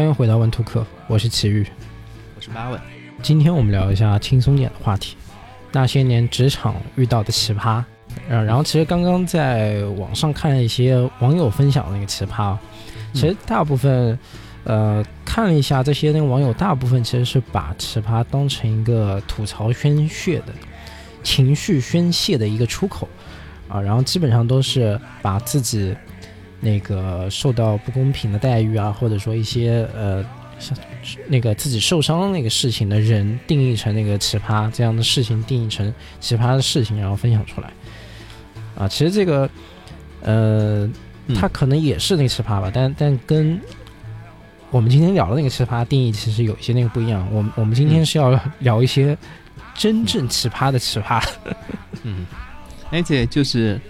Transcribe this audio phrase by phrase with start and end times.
[0.00, 1.62] 欢迎回到问图课，我是奇遇，
[2.34, 2.80] 我是八问。
[3.20, 5.14] 今天我们聊一下轻松点的话题，
[5.72, 7.84] 那些年职场遇到的奇葩。
[8.26, 12.56] 呃，然后其实刚刚在网上看了一些网友分享的那个奇葩，
[13.12, 14.18] 其实大部分，
[14.64, 20.54] 呃，看了一下这些那个网友，大部分其实是把奇葩当成一个吐槽宣泄的
[21.22, 23.06] 情绪宣泄的一个出口，
[23.68, 25.94] 啊，然后基本上都是把自己。
[26.60, 30.22] 那个受到不公平的待遇啊，或者说一些呃，
[30.58, 30.76] 像
[31.26, 37.72] 那个自己受伤那个事情的人定义成那个奇葩，这样的事情定义成奇葩的事情，然后分享出来。
[38.76, 39.48] 啊，其实这个
[40.20, 40.88] 呃，
[41.34, 43.58] 他可能也是那个奇葩吧，但但跟
[44.70, 47.26] 我们今天聊的那个奇葩定义其实有一些那个不一样。
[47.32, 49.16] 我们我们今天是要聊一些
[49.74, 51.26] 真正奇葩的奇葩。
[52.02, 52.26] 嗯，
[52.92, 53.80] 而且就是。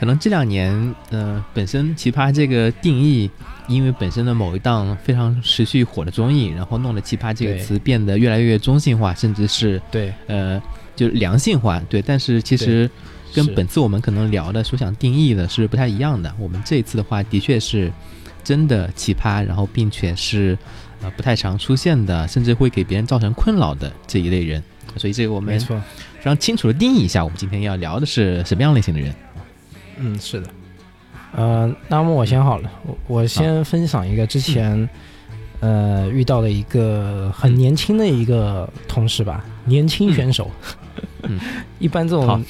[0.00, 3.30] 可能这两年，呃，本身奇葩这个定义，
[3.68, 10.58] 因为本身的某一档非常持续火的综艺，然后弄得奇葩这个词变得越来越中性化，甚至是对，呃，
[10.96, 11.78] 就是良性化。
[11.90, 12.88] 对，但是其实
[13.34, 16.34] 跟本次我们可能聊的所想定义的是不太一样的。
[16.38, 17.92] 我们这一次的话，的确是
[18.42, 20.56] 真的奇葩，然后并且是
[21.02, 24.62] 呃不太常出现的，甚至会给别人造成困扰的这一类人。
[24.96, 29.14] 所以这个我们，非常清楚的定义一下，我们今天要聊的是什么样类型的人。
[30.02, 30.48] 嗯，是的，
[31.32, 34.88] 呃，那么我先好了，我我先分享一个之前，
[35.60, 40.50] 呃，遇到的一个很年轻的一个同事吧，年轻选手，
[41.22, 41.38] 嗯，
[41.78, 42.42] 一般这种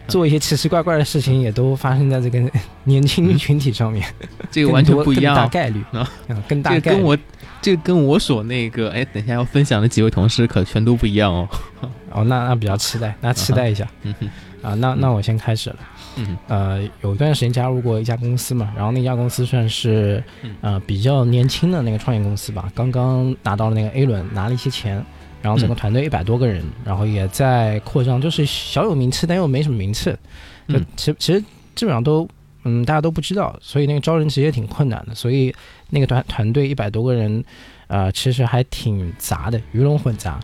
[0.08, 2.50] 做一些奇奇怪怪的事情，也都发生在这个
[2.84, 4.06] 年轻群体上面，
[4.50, 6.08] 这个完全不一样，大概率啊，
[6.48, 7.16] 更大概，跟我
[7.62, 11.48] 这个跟我所那个，哎，等一下要分享的几位同事可全都不一样哦，
[12.12, 14.28] 哦，那那比较期待，那期待一下，嗯哼，
[14.62, 15.76] 啊，那那我先开始了。
[16.16, 20.22] 嗯，呃，有一段时间加入过一家公司嘛，然后那家公司算是
[20.60, 25.04] 呃比较年轻的那个创业公司吧，刚刚拿到了那个 A 轮，拿了一些钱，
[25.44, 30.18] 然后整个团队一百多个人，然后也在扩张，就是小有名气，但又没什么名次，
[30.66, 31.40] 就其其实
[31.74, 32.26] 基本上都
[32.62, 35.54] 嗯大家都不知道，所以那个招人其实也挺困难的，所以
[35.90, 37.44] 那个团团队一百多个人，
[37.88, 40.40] 呃，其实还挺杂的，鱼龙混杂。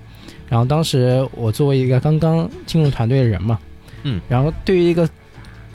[0.51, 3.59] 然后当时我作为一个刚刚进入团队的人嘛，
[4.03, 5.09] 嗯，然后对于一个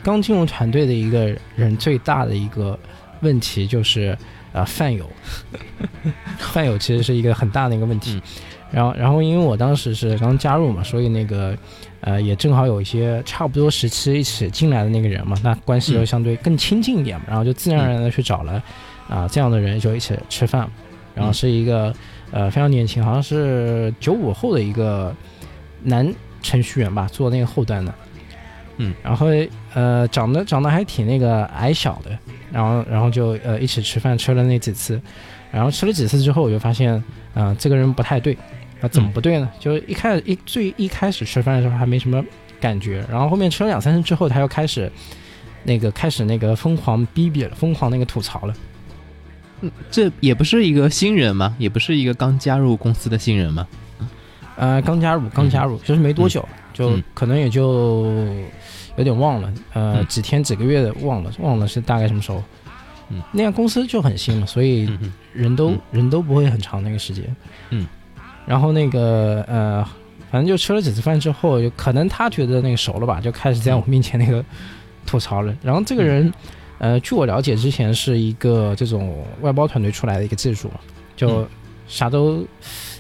[0.04, 2.78] 刚进入团队的一个人最大的一个
[3.22, 4.16] 问题就是，
[4.52, 5.10] 呃，饭友，
[6.38, 8.22] 饭友其实是一个很大的一个问题。
[8.72, 11.56] 然后，然后因为我当时是刚加入嘛，所以那个，
[12.02, 17.26] 呃，也正好有一些差不多时期一起进来的那个人嘛，那关系就相对更亲近一点嘛。
[17.28, 18.62] 然后就自然而然的去找了，
[19.08, 20.70] 啊，这样的人就一起吃饭。
[21.14, 21.94] 然后是一个，
[22.32, 25.16] 呃，非常年轻，好像是九五后的一个
[25.82, 27.94] 男程序员吧，做那个后端的。
[28.78, 29.28] 嗯，然后
[29.74, 32.12] 呃，长得长得还挺那个矮小的，
[32.52, 35.00] 然后然后就呃一起吃饭吃了那几次，
[35.50, 37.02] 然后吃了几次之后，我就发现
[37.36, 38.36] 啊这个人不太对，
[38.82, 39.48] 啊怎么不对呢？
[39.60, 42.26] 就是一开始一最一开始吃饭的时候还没什么
[42.60, 44.92] 感觉，然后后面吃了两三次之后，他又开始
[45.64, 48.54] 那个开始那个疯狂逼逼了，疯狂那个吐槽了。
[49.62, 51.56] 嗯，这也不是一个新人嘛？
[51.60, 53.68] 也不是一个刚加入公司的新人嘛？
[54.56, 58.28] 呃，刚加入，刚加入，就是没多久，就可能也就。
[58.98, 62.42] 有点忘了，呃，几天几个月的忘了，忘了是大概什么时候。
[63.10, 64.90] 嗯，那样公司就很新嘛，所以
[65.34, 67.24] 人都人都不会很长那个时间。
[67.70, 67.88] 嗯，
[68.46, 69.84] 然后那个呃，
[70.32, 74.44] 反正就吃了几次饭之后，就可能他觉得那个熟了吧，就开始在我面前那个
[75.06, 75.56] 吐槽了。
[75.62, 76.34] 然后这个人，
[76.80, 80.72] 呃，据我了解，之前是一个这种外包团队出来的一个技术，
[81.16, 81.48] 就
[81.88, 82.46] 啥都，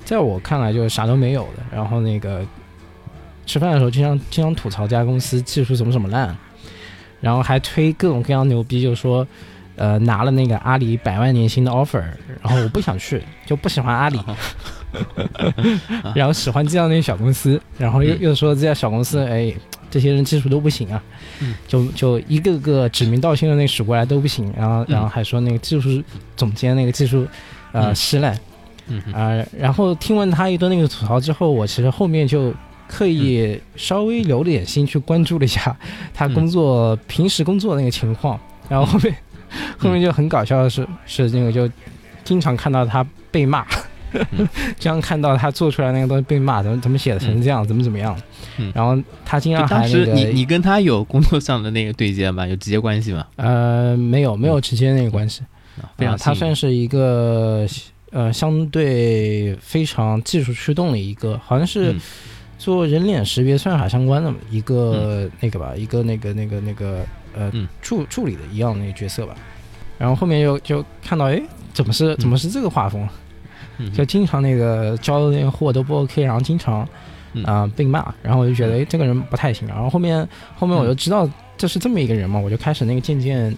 [0.03, 1.63] 在我看来就是啥都没有的。
[1.71, 2.45] 然后那个。
[3.47, 6.35] 吃饭的时候经常经常吐槽这家公司技术怎么怎么烂，
[7.21, 9.23] 然后还推各种各样牛逼，就说，
[9.75, 12.03] 呃，拿了那个阿里百万年薪的 offer，
[12.41, 14.19] 然后我不想去，就不喜欢阿里，
[16.15, 19.53] 然后喜欢这样的小公司，然后又又说这家小公司，哎，
[19.89, 21.01] 这些人技术都不行啊，
[21.67, 26.01] 就就一个个指名道姓的那数过来都不行，然后然后还说那个技术
[26.35, 27.27] 总监那个技术，
[27.71, 28.37] 呃，稀烂，
[29.13, 32.53] 啊，然后听完他一顿那个吐槽之后，我其实后面就。
[32.87, 35.75] 刻意稍微留了点心去关注了一下
[36.13, 38.39] 他工作平时工作那个情况，
[38.69, 39.11] 然后后面
[39.77, 41.69] 后面就很搞笑的是是那个就
[42.23, 43.65] 经常看到他被骂，
[44.77, 48.15] 经常看到他做出来那个东西被骂，怎么怎么写的成这样，怎么怎么样，
[48.73, 52.47] 然后他经常还那个你你跟他有工作上的那个对接吗？
[52.47, 53.25] 有直接关系吗？
[53.35, 55.41] 呃，没有没有直接那个关系，
[55.97, 57.65] 非常他算是一个
[58.11, 61.95] 呃相对非常技术驱动的一个，好像是。
[62.57, 67.05] 做人脸识别算法相关的一个那个吧，一个那个那个那个
[67.35, 67.51] 呃
[67.81, 69.35] 助助理的一样那个角色吧。
[69.97, 71.41] 然后后面又就看到，哎，
[71.73, 73.07] 怎么是怎么是这个画风？
[73.93, 76.87] 就经常那个交的那个货都不 OK，然后经常
[77.43, 79.67] 啊被骂，然后我就觉得哎这个人不太行。
[79.67, 83.55] 然后后面后面我就知道这是这么一个人嘛，我就开始那个渐渐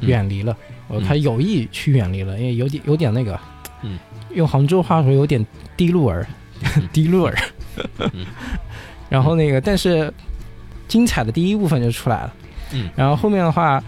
[0.00, 0.56] 远离了，
[0.88, 3.38] 我开始有意去远离了，因为有点有点那个，
[3.82, 3.98] 嗯，
[4.34, 5.46] 用杭州话说有点
[5.76, 6.26] 低路儿，
[6.92, 7.36] 低路儿。
[9.10, 10.12] 然后那个但是
[10.86, 12.34] 精彩的第一部分就出来了，
[12.72, 13.82] 嗯，然后后面的话。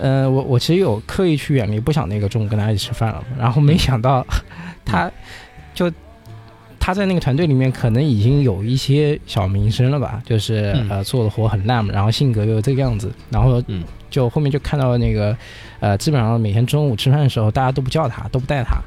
[0.00, 3.22] 呃，我我其实有刻意去远离，不想那个中午跟他一起吃饭了。
[3.38, 4.26] 然后没想到，
[4.84, 5.08] 他
[5.72, 5.92] 就
[6.80, 13.12] 他在那个团队里面可能已经有一些小名声了吧，就是呃做的活很烂嘛，然后性格又这个样子。
[13.30, 13.62] 然后
[14.10, 15.36] 就后面就看到那个
[15.78, 18.78] 呃，基本上每天中午吃饭的时候，大家都不叫他，都不带他，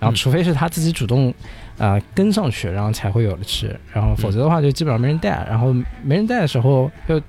[0.00, 1.32] 然后除非是他自己主动
[1.78, 3.78] 啊跟上去，然后才会有的吃。
[3.92, 5.46] 然后否则的话，就基本上没人带。
[5.48, 7.20] 然后没人带的时候，就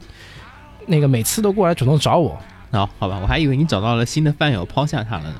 [0.90, 2.38] 那个每次都过来主动找我。
[2.72, 5.36] 哦，好吧，我还以为你找到了新的饭友，抛下他了呢。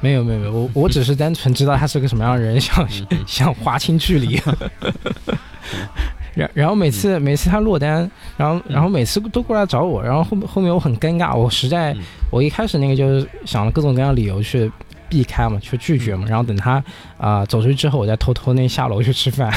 [0.00, 2.88] 没有，没有，没有，我我只是单纯知道他是个什么样的人，想
[3.26, 4.40] 想划清距离。
[6.34, 11.94] 然然后每次每次他落单，然后然后每次都过来找我，然后后后面我很尴尬，我实在
[12.30, 14.70] 我一开始那个就是想了各种各样的理由去。
[15.12, 16.82] 避开嘛，去拒绝嘛，然后等他
[17.18, 19.52] 啊走出去之后，我再偷偷那下楼去吃饭，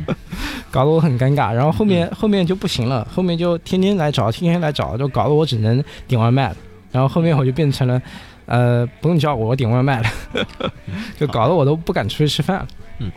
[0.70, 1.50] 搞得我很尴尬。
[1.50, 6.50] 然后后面后面就不行了，后面就天天来找，天天来找，就搞得我只能点外卖。
[6.50, 6.56] 了。
[6.90, 8.02] 然后后面我就变成了，
[8.44, 10.10] 呃，不用叫我，我点外卖了，
[11.18, 12.66] 就搞得我都不敢出去吃饭了。
[12.98, 13.10] 嗯，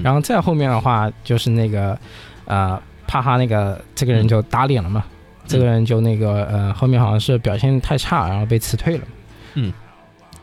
[0.00, 1.98] 然后再后面的话就是那个，
[2.44, 5.04] 呃，帕哈那个这个人就打脸了嘛，
[5.44, 9.04] 这个人就那个呃后面好像是表现太差，然后被辞退了。
[9.54, 9.72] 嗯。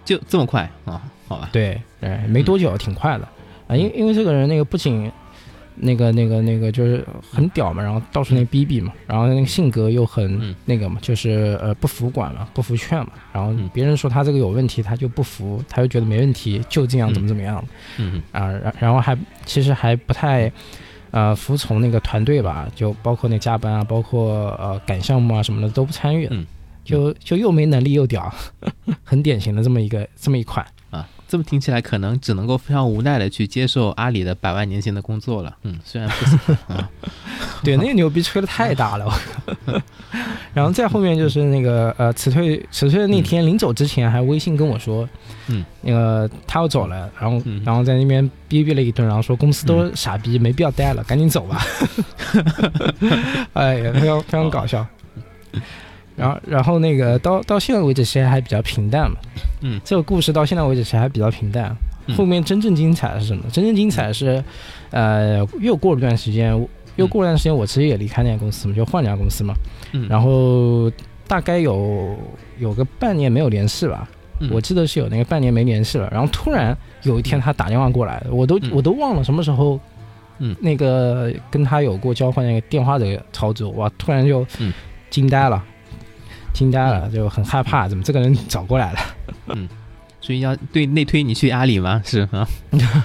[0.10, 1.02] 就这么快啊？
[1.28, 3.28] 好吧，对对，没多久，挺快的
[3.68, 3.76] 啊。
[3.76, 5.12] 因因为这个人那个不仅
[5.76, 13.12] 那个那个那个就是很屌嘛，然后到处那逼逼嘛，然后那个性格又很那个嘛，就是呃不服管嘛，不服劝嘛。
[13.32, 17.64] 然后别人说他这个有问题，他就不服，他就觉得没问题，就这样怎么怎么样。
[18.00, 19.16] 嗯啊，然然后还
[19.46, 20.52] 其实还不太
[21.12, 26.28] 呃服从那个团队吧，就包括那加班啊，包括呃赶项目啊什么的都不参与。
[26.32, 26.44] 嗯。
[26.90, 28.34] 就就又没能力又屌，
[29.04, 35.56] 很典型的这么一个这么一款啊，这么听起来可能只能够非常无奈的去接受阿里的百万年薪的工作了。
[35.64, 36.40] 嗯，虽然不行
[36.76, 36.90] 啊，
[37.64, 39.12] 对，那个牛逼吹的太大了。
[40.52, 45.08] 然后再后面就是那个呃辞退辞退的那天临走之前还微信跟我说，
[45.48, 51.62] 嗯，那个他要走了，然后然后在那边逼逼了一顿，然后说公司都傻逼，没必要待了，赶紧走吧。
[53.54, 54.86] 哎呀，非常非常搞笑。
[56.20, 59.18] 然后，然后那个到到现在为止，其实还比较平淡嘛。
[59.62, 61.76] 嗯，这个故事到现在为止其实还比较平淡。
[62.18, 63.44] 后面真正精彩的是什么？
[63.52, 64.44] 真正精彩的是，
[64.90, 66.50] 呃，又过了一段时间，
[66.96, 69.54] 又过了段时间，我其实也离开那家公司嘛，就换家公司嘛。
[69.94, 70.08] 嗯。
[70.10, 70.92] 然后
[71.28, 72.18] 大概有
[72.58, 74.10] 有个半年没有联系吧，
[74.50, 76.10] 我记得是有那个半年没联系了。
[76.12, 79.80] 然后突然有一天他打电话过来，我都我都忘了什么时候，
[80.40, 84.44] 嗯，那个跟他有过交换那个电话的操作，哇，突然就
[85.12, 85.64] 惊呆了。
[86.54, 89.00] 惊呆了，就很害怕，怎么这个人找过来了？
[89.48, 89.68] 嗯，
[90.20, 92.02] 所以要对内推你去阿里吗？
[92.04, 92.48] 是啊，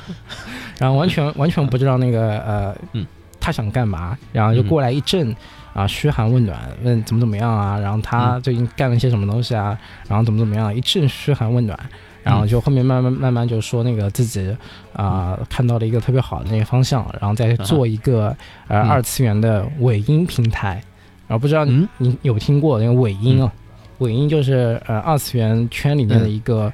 [0.78, 3.06] 然后完全完全不知道那个呃，嗯，
[3.40, 5.34] 他想干嘛，然后就过来一阵
[5.72, 11.78] 啊嘘寒问暖，问怎么怎么样啊，然后他最近干了些什么东西啊，然后怎么怎么样，一阵嘘寒问暖，
[12.22, 14.56] 然后就后面慢慢慢慢就说那个自己
[14.94, 18.36] 啊看到了一个特别好的那个方向，然后再做一个
[18.68, 20.82] 呃二次元的尾音平台。
[21.26, 23.52] 然后不知道你你有听过那个尾音啊？
[23.98, 26.72] 尾音就是呃二次元圈里面的一个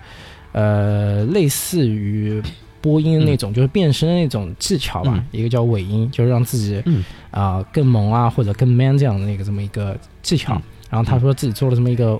[0.52, 2.42] 呃类似于
[2.80, 5.23] 播音那种，就是变声那种技巧吧。
[5.30, 6.83] 一个叫尾音，就是让自己
[7.30, 10.61] 啊更萌啊或者更 man 这样的那个这么一个技巧。
[10.88, 12.19] 然后他说自己做了这么一个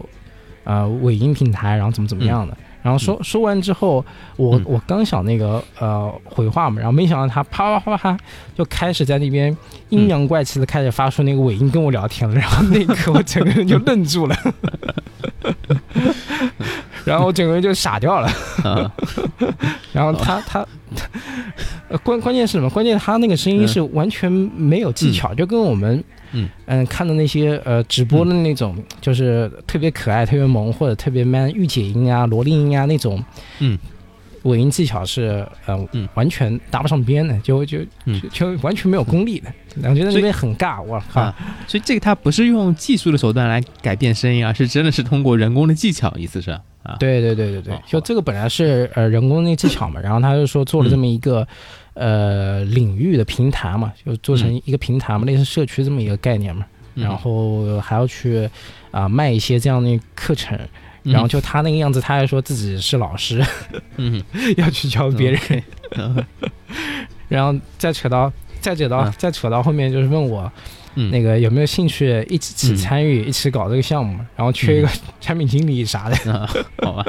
[0.65, 2.57] 呃尾音平台，然后怎么怎么样的。
[2.83, 4.05] 然后说说完之后，
[4.37, 8.17] 我我刚想那个呃回话嘛，然后没想到他啪啪啪啪
[8.57, 9.57] 就开始在那边
[9.91, 14.37] 阴阳怪气的开始发出那个尾音跟我聊天了，然后那一刻我整个人就愣住了，
[17.05, 18.31] 然后我整个人就傻掉了，
[19.93, 20.67] 然后他他
[22.03, 22.71] 关关键是什么？
[22.71, 26.03] 关键他那个声音是完全没有技巧，就跟我们。
[26.33, 26.49] 嗯。
[26.67, 33.23] 嗯，看的那些呃直播的那种，就是特别可爱、特别萌或者特别 man 御姐音啊、萝莉音啊那种，
[33.59, 33.79] 嗯，
[34.43, 39.53] 尾音技巧是呃完全搭不上边的，就就就就完全没有功力的，
[39.89, 41.35] 我觉得那边很尬，我靠！
[41.67, 46.51] 所以这个他不是用技术的手段来改变声音啊，是真的是通过人工的技巧，意思是
[46.83, 46.97] 啊？
[46.99, 51.47] 对对对对对，就这个本来是呃人工那技巧嘛，然后他就说做了这么一个。
[51.95, 58.49] 呃，领域的平台嘛，就做成一个平台嘛，类似社区这么一个概念嘛，然后还要去
[58.91, 60.59] 啊卖一些这样的课程，
[61.03, 63.45] 然后就他那个样子，他还说自己是老师，
[63.97, 64.23] 嗯，
[64.57, 65.63] 要去教别人，
[67.29, 70.51] 然后再扯到再扯到再扯到后面就是问我。
[71.13, 74.19] 那个有没有兴趣一起参与，一起搞这个项目？
[74.35, 74.89] 然后缺一个
[75.21, 76.47] 产品经理啥的，
[76.83, 77.07] 好吧？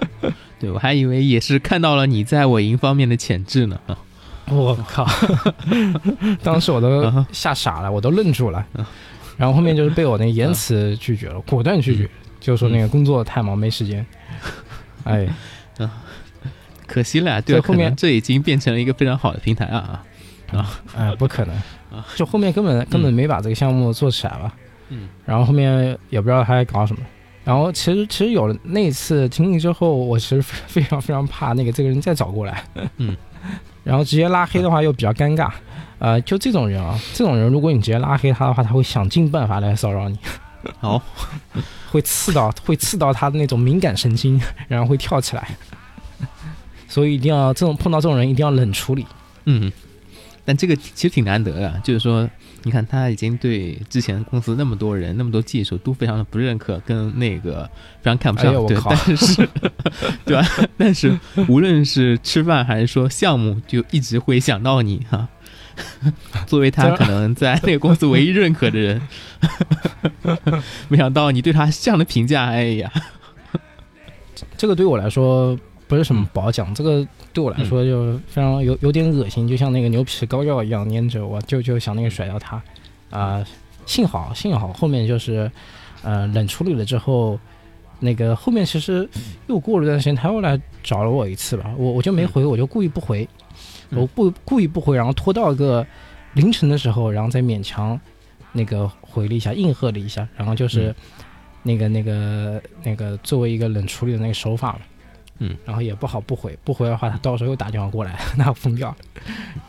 [0.59, 3.77] 对我还以为也是看到了你在尾营方面的潜质呢。
[4.47, 5.05] 我靠！
[6.43, 8.65] 当时我都吓傻了，我都愣住了。
[9.37, 14.05] 然后后面就是被我那言辞拒绝了，果断拒绝，就说那个工作太忙没时间。
[15.03, 15.27] 哎，
[16.85, 20.03] 可惜了，对，后面这已经变成了一个非常好的平台啊。
[20.51, 20.81] 啊！
[20.95, 21.55] 哎，不可能。
[22.15, 24.53] 就后面根本根本没把这个项目做起来吧，
[24.89, 27.01] 嗯，然后后面也不知道他在搞什么，
[27.43, 32.63] 然后其实其实有了那次经历之后，我其实非常非常怕那个这个人再找过来，
[32.97, 33.15] 嗯，
[33.83, 35.49] 然后直接拉黑的话又比较尴尬，
[35.99, 40.17] 呃，就这种人啊，这种人如果你直接拉黑他的话，他会想尽办法来骚扰你，
[40.79, 41.01] 好，
[41.91, 45.47] 会刺到会刺到他的那种敏感神经，然后会跳起来，
[46.87, 49.05] 所以一定要这种碰到这种人一定要冷处理，
[49.45, 49.71] 嗯。
[50.43, 52.27] 但这个其实挺难得的，就是说，
[52.63, 57.69] 你看他已经对之前公司那么多人、那么多技术都非常的不认可，跟那个
[58.01, 59.49] 非常看不上，对，但是，
[60.25, 60.47] 对吧？
[60.77, 65.27] 但是无论是吃饭还是说项目，就一直会想到你哈。
[66.45, 69.01] 作为他可能在那个公司唯一认可的人，
[70.89, 72.91] 没想到你对他这样的评价，哎呀，
[74.55, 75.57] 这个对我来说。
[75.91, 82.63] 不是什么褒奖，这个对我来说就非常有有点恶心，就像那个牛皮膏药一样粘着我，就就想那个甩掉它，
[83.09, 83.45] 啊，
[83.85, 85.51] 幸好幸好后面就是，
[86.01, 87.37] 呃，冷处理了之后，
[87.99, 89.05] 那个后面其实
[89.47, 93.27] 又过了段时间，他又来找了我一次吧，我我就没回，我就故意不回，
[93.89, 95.85] 我不故意不回，然后拖到个
[96.35, 97.99] 凌晨的时候，然后再勉强
[98.53, 100.95] 那个回了一下，应和了一下，然后就是
[101.63, 104.79] 那个那个那个作为一个冷处理的那个手法嘛。
[105.43, 108.97] 嗯，然后也不好不回，不回的话，他到时候又打电话过来， 那疯掉了。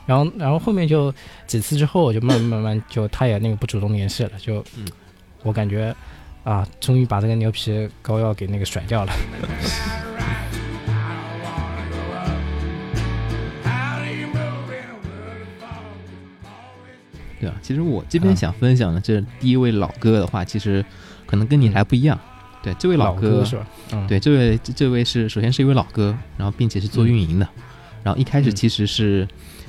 [0.05, 1.11] 然后，然后后面就
[1.47, 4.87] 几次之后，我就慢慢慢慢就他也那个不主动联系了，就，嗯，
[5.43, 5.97] 我感觉
[6.45, 9.12] 啊，终于把这个牛皮膏药给那个甩掉了。
[17.41, 20.85] 对啊，其实我这边想分享的这第一位老哥的话，其实
[21.25, 22.21] 可能跟你还不一样。
[22.62, 23.66] 对，这位老哥是吧？
[24.09, 27.49] 对，这位这位是首先是一位老哥，然后并且是做运营的，
[28.02, 29.26] 然后一开始其实是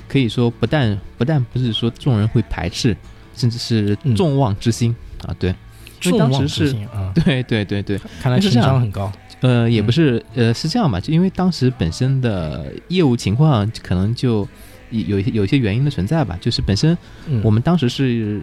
[0.08, 2.96] 可以说不但不但不是说众人会排斥，
[3.34, 4.94] 甚至是众望之星
[5.26, 5.34] 啊。
[5.38, 5.54] 对，
[6.00, 7.12] 众望之星啊。
[7.14, 9.10] 对对对对，看来情商很高。
[9.40, 10.98] 呃，也不是，呃，是这样吧？
[10.98, 14.48] 就因为当时本身的业务情况可能就
[14.90, 16.96] 有有有一些原因的存在吧，就是本身
[17.42, 18.40] 我们当时是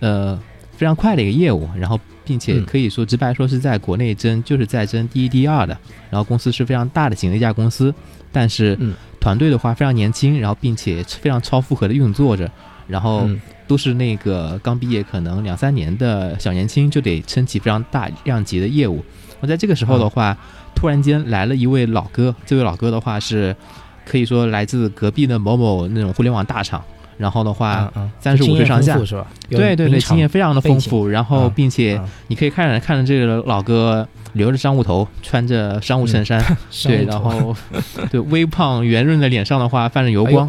[0.00, 0.36] 呃
[0.80, 2.00] 非常快的一个业务，然后。
[2.22, 5.76] 并且可以说直白说是在国内争，就是在争第一、第二的。
[6.10, 7.92] 然后公司是非常大的型的一家公司，
[8.30, 8.78] 但是
[9.18, 12.48] 团队的话非常年轻，然后并且非常超负荷的运作着，
[12.86, 13.28] 然后
[13.66, 19.04] 都是那个刚毕业可能两三年的小年轻就得撑起非常大量级的业务。
[19.40, 20.36] 我在这个时候的话，
[20.76, 23.56] 突然间来了一位老哥，这位老哥的话是
[24.04, 26.80] 可以说来自隔壁的某某那种互联网大厂。
[27.20, 29.26] 然后的话，三十五岁上下是吧？
[29.50, 31.06] 对对对，经验非常的丰富。
[31.06, 36.42] 然后，并且你可以看着看着这个老哥留着商务头，穿着商务衬衫，
[36.82, 37.54] 对，然后
[38.10, 40.48] 对微胖圆润的脸上的话泛着油光，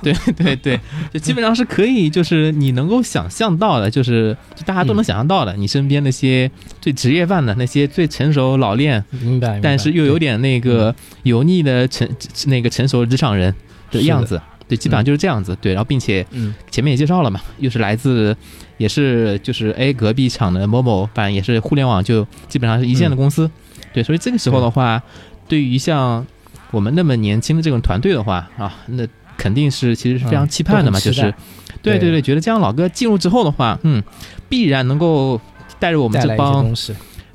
[0.00, 0.78] 对对对，
[1.12, 6.48] 就基本上是可以，就是你能够想象到的，就是就大家都能想象到的，你身边那些
[6.80, 12.08] 最职业范的那些最成熟老练，明白，但是又有点那个油腻的成
[12.46, 13.52] 那个成熟职场人
[13.90, 14.02] 的。
[14.02, 14.40] 样子。
[14.72, 15.54] 对，基本上就是这样子。
[15.60, 18.34] 对，然后并且，嗯，前面也介绍了嘛，又是来自，
[18.78, 23.50] 也是就是 A 隔壁厂的某某，反正也是互联网，就基本上是一线的公司。
[23.92, 25.02] 对，所以这个时候的话，
[25.46, 26.26] 对于像
[26.70, 31.34] 我们那么年轻的这种团队的话啊，那肯定是其实是非常期盼的嘛，就是，
[31.82, 34.02] 对对对，觉得这样老哥进入之后的话，嗯，
[34.48, 35.38] 必然能够
[35.78, 36.74] 带着我们这帮，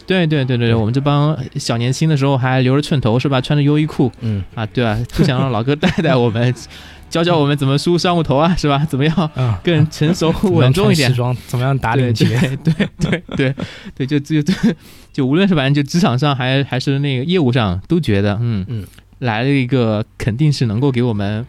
[0.07, 3.41] 对对对对，我们这帮小年轻的时候还留着寸头是吧？
[3.41, 4.97] 穿着优衣库，嗯啊，对吧？
[5.11, 6.55] 就想让老哥带带我们。
[7.09, 8.85] 教教我们怎么梳商务头啊，是吧？
[8.89, 11.11] 怎么样更成熟稳重一点？
[11.47, 12.25] 怎么样打领结？
[12.63, 13.55] 对对对
[13.95, 14.53] 对，就就就
[15.13, 18.85] 就无论是反正就职场上还还是那个业务上，都觉得嗯嗯，
[19.19, 21.45] 来了一个肯定是能够给我们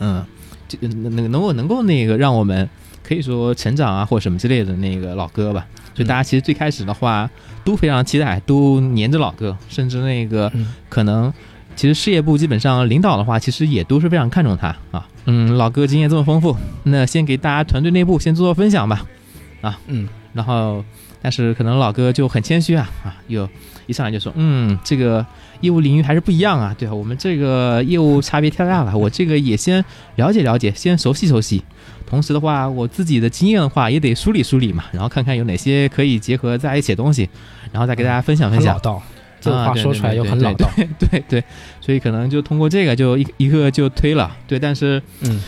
[0.00, 0.24] 嗯，
[0.66, 2.68] 就那那个能够能够那个让我们
[3.02, 5.66] 可以说成长啊或什么之类的那个老哥吧。
[5.94, 7.28] 所以大家其实最开始的话
[7.64, 10.50] 都非常期待，都黏着老哥，甚至那个
[10.88, 11.32] 可能。
[11.78, 15.06] 其实事业部基本上领导的话，其实也都是非常看重他啊。
[15.26, 19.06] 嗯，老哥经验这么丰富，那先给大家团队内部先做做分享吧。
[19.60, 20.84] 啊，嗯，然后
[21.22, 23.48] 但是可能老哥就很谦虚啊啊，又
[23.86, 25.24] 一上来就说，嗯，这个
[25.60, 29.84] 业务领域还是不一样啊，对啊，我们这个业务差别太大了，我这个也先
[30.16, 31.62] 了解了解，先熟悉熟悉。
[32.04, 37.28] 同时的话，我自己的经验的话也得梳理梳理嘛，然后看看有哪些可以结合在一起的东西，
[37.70, 38.74] 然后再给大家分享分享。
[38.74, 39.00] 老道，
[39.40, 40.68] 这话说出来又很老道。
[40.98, 41.42] 对对，
[41.80, 44.30] 所以可能就通过这个就一一个就推了。
[44.46, 45.40] 对，但是嗯，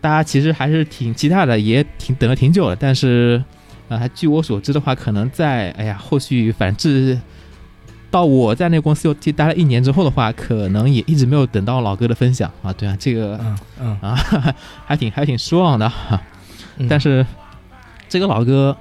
[0.00, 2.76] 大家其实还是挺期待的，也挺等了挺久了。
[2.76, 3.42] 但是
[3.88, 7.20] 啊，据我所知的话，可能在哎呀后续反正。
[8.12, 12.72] 到我在那个公司又待了一年之后的话，可能也一直没有等到老哥的分享啊。
[12.72, 14.18] 对啊，这个嗯嗯啊，
[14.84, 15.88] 还挺还挺失望的。
[16.88, 17.24] 但是
[18.08, 18.76] 这个老哥，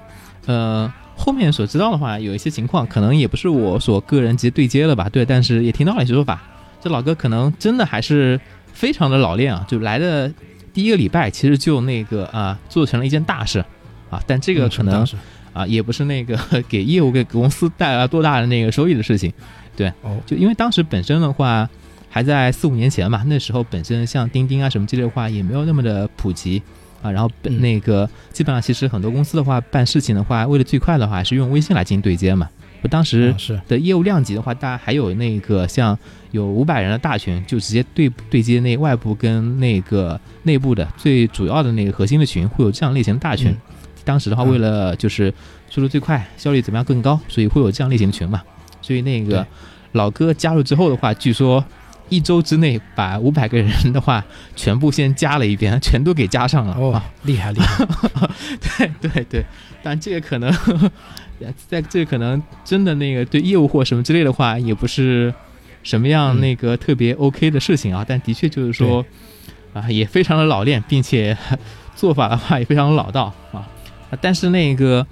[0.47, 5.09] 呃，后面所知道的话，有一些情况可能也不是我所个人直接对接的吧。
[5.09, 6.41] 对，但是也听到了一些说法，
[6.81, 8.39] 这老哥可能真的还是
[8.73, 9.65] 非常的老练啊。
[9.67, 10.31] 就来的
[10.73, 13.59] 第一个礼拜，其实就那个啊，做成了一件大事
[14.09, 14.19] 啊。
[14.25, 15.05] 但这个可能。
[15.51, 16.37] 啊，也不是那个
[16.69, 19.33] 给业务给公司带来多大的那个收益的事情，
[19.75, 21.67] 对，哦，就因为当时本身的话，
[22.07, 26.61] 还在四五年前嘛，那时候本身像钉钉啊什么之类的话也没有那么的普及
[27.01, 32.49] 啊，然后那个基本上其实很多公司的话办事情的话，为了最快的话是用微信来进行对接嘛，
[32.81, 33.33] 不当时
[33.67, 35.97] 的业务量级的话，大家还有那个像
[36.31, 43.55] 有五百人的大群，就直接对对接那外部跟那个内部的最主要的那个核心的群，会有这样类型的大群。
[44.03, 45.31] 当时的话，为了就是
[45.69, 48.41] 速度最快，效率怎么样更高，所以会有这样类型的群嘛。
[48.81, 49.45] 所以那个
[49.91, 51.63] 老哥加入之后的话，据说
[52.09, 54.23] 一周之内把五百个人的话
[54.55, 56.77] 全部先加了一遍，全都给加上了。
[56.79, 57.85] 哇，厉害厉害！
[59.01, 59.45] 对对对，
[59.81, 60.51] 但这个可能
[61.69, 65.33] 在这可能真的那个对业务或什么之类的话，也不是
[65.83, 68.03] 什么样那个特别 OK 的事情啊。
[68.07, 69.05] 但的确就是说
[69.73, 71.37] 啊，也非常的老练，并且
[71.95, 73.67] 做法的话也非常老道啊。
[74.19, 75.05] 但是那个，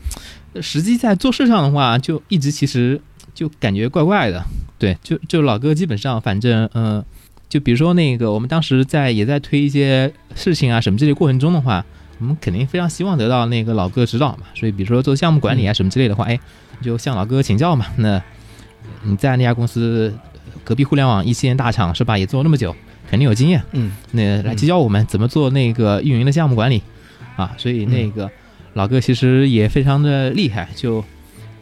[0.60, 3.00] 实际在做事上的话，就一直其实
[3.34, 4.44] 就感觉怪怪的。
[4.80, 7.04] 对，就就老哥基本上，反正嗯，
[7.50, 11.86] 就比如说那个，我们当时在也在推一些事情啊什么之类过程中的话，
[12.20, 14.44] 我们肯定非常希望得到那个老哥指导嘛。
[14.54, 16.40] 所以比如说做项目管理啊什么之类的话，哎，
[16.82, 17.86] 就向老哥请教嘛。
[17.98, 18.22] 那
[19.04, 20.14] 你在那家公司
[20.64, 22.18] 隔壁互联网一线大厂是吧？
[22.18, 22.76] 也做了那么久，
[23.10, 23.62] 肯定有经验。
[23.72, 26.82] 嗯，那来教教我们怎么做那个运营的项目管理
[27.36, 27.54] 啊。
[27.58, 28.30] 所以那个。
[28.74, 31.04] 老哥其实也非常的厉害，就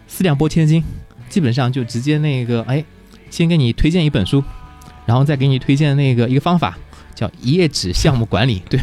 [0.06, 0.84] 四两拨千斤，
[1.30, 2.84] 基本上就直接那个，哎，
[3.36, 4.41] 先给你推荐一本书，
[5.06, 6.78] 然后再给你推荐那个一个方法，
[7.13, 8.80] 叫一页纸项目管理， 对，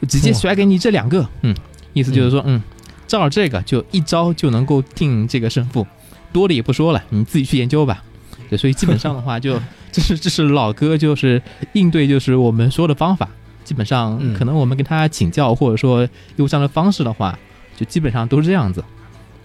[0.00, 1.52] 就直接甩给你这两个，嗯，
[1.92, 2.62] 意思就是说，嗯，
[3.08, 5.84] 照着这个就一招就能够定这个胜负，
[6.32, 8.04] 多的也不说了，你自己去研究吧。
[8.48, 13.28] 对，所以基本上的话， 就这是这是老哥就是应对就是我们说的方法，
[13.64, 17.38] 基本上可能我们跟他请教或者说用这样的方式的话。
[17.76, 18.82] 就基本上都是这样子，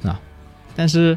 [0.02, 0.20] 啊，
[0.76, 1.16] 但是，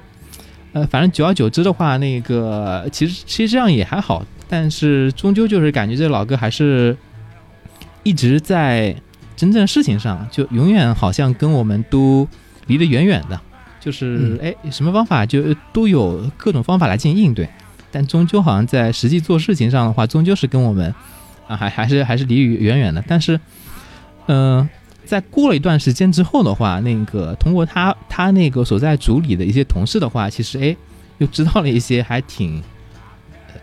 [0.77, 6.95] 呃，反正久而久之的话，那个其实其实这样也还好，但是终究就是感觉这老哥还是
[8.03, 8.95] 一直在
[9.35, 12.29] 真正事情上，就永远好像跟我们都
[12.67, 13.41] 离得远远的，
[13.81, 17.49] 就是哎，什么方法就都有各种方法来进行应对，
[17.91, 20.95] 但终究好像在实际做事情上的话，终究是跟我们
[21.49, 23.41] 啊还还是还是离远远的，但是，
[24.27, 24.69] 嗯。
[25.07, 30.77] 在过了一段时间之后的话，那个通过他他那个所在组里的一些同事的话，其实哎，
[31.19, 32.63] 又知道了一些还挺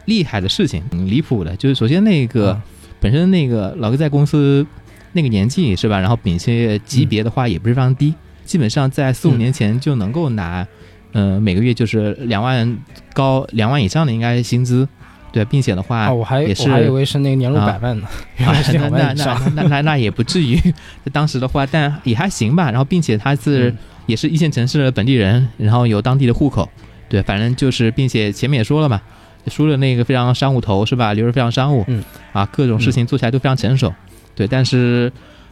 [0.06, 1.56] 厉害的事情，挺离谱的。
[1.58, 2.60] 就是首先那个
[3.00, 4.66] 本身那个老哥在公司
[5.12, 6.00] 那个年纪是吧？
[6.00, 8.14] 然后并且级别的话也不是非常低，
[8.46, 10.66] 基本上在四五年前就能够拿，
[11.12, 12.78] 呃，每个月就是两万
[13.14, 14.88] 高两万以上的应该薪资。
[15.34, 18.08] 对，并且的话，我还也是，我还以为是那个年入百万呢。
[18.38, 20.62] 那那那那那那也不至于。
[21.12, 22.66] 当时的话，但也还行吧。
[22.70, 23.74] 然后，并且他是
[24.06, 26.70] 也是一线城市的本地人，然后有当地的户口。
[27.10, 29.02] 对，反正就是，并且前面也说了嘛，
[29.48, 31.14] 说了那个非常商务头是吧？
[31.14, 33.92] 留着非常商务，嗯，啊，各种事情做起来都非常成熟。
[34.36, 35.12] 对，但是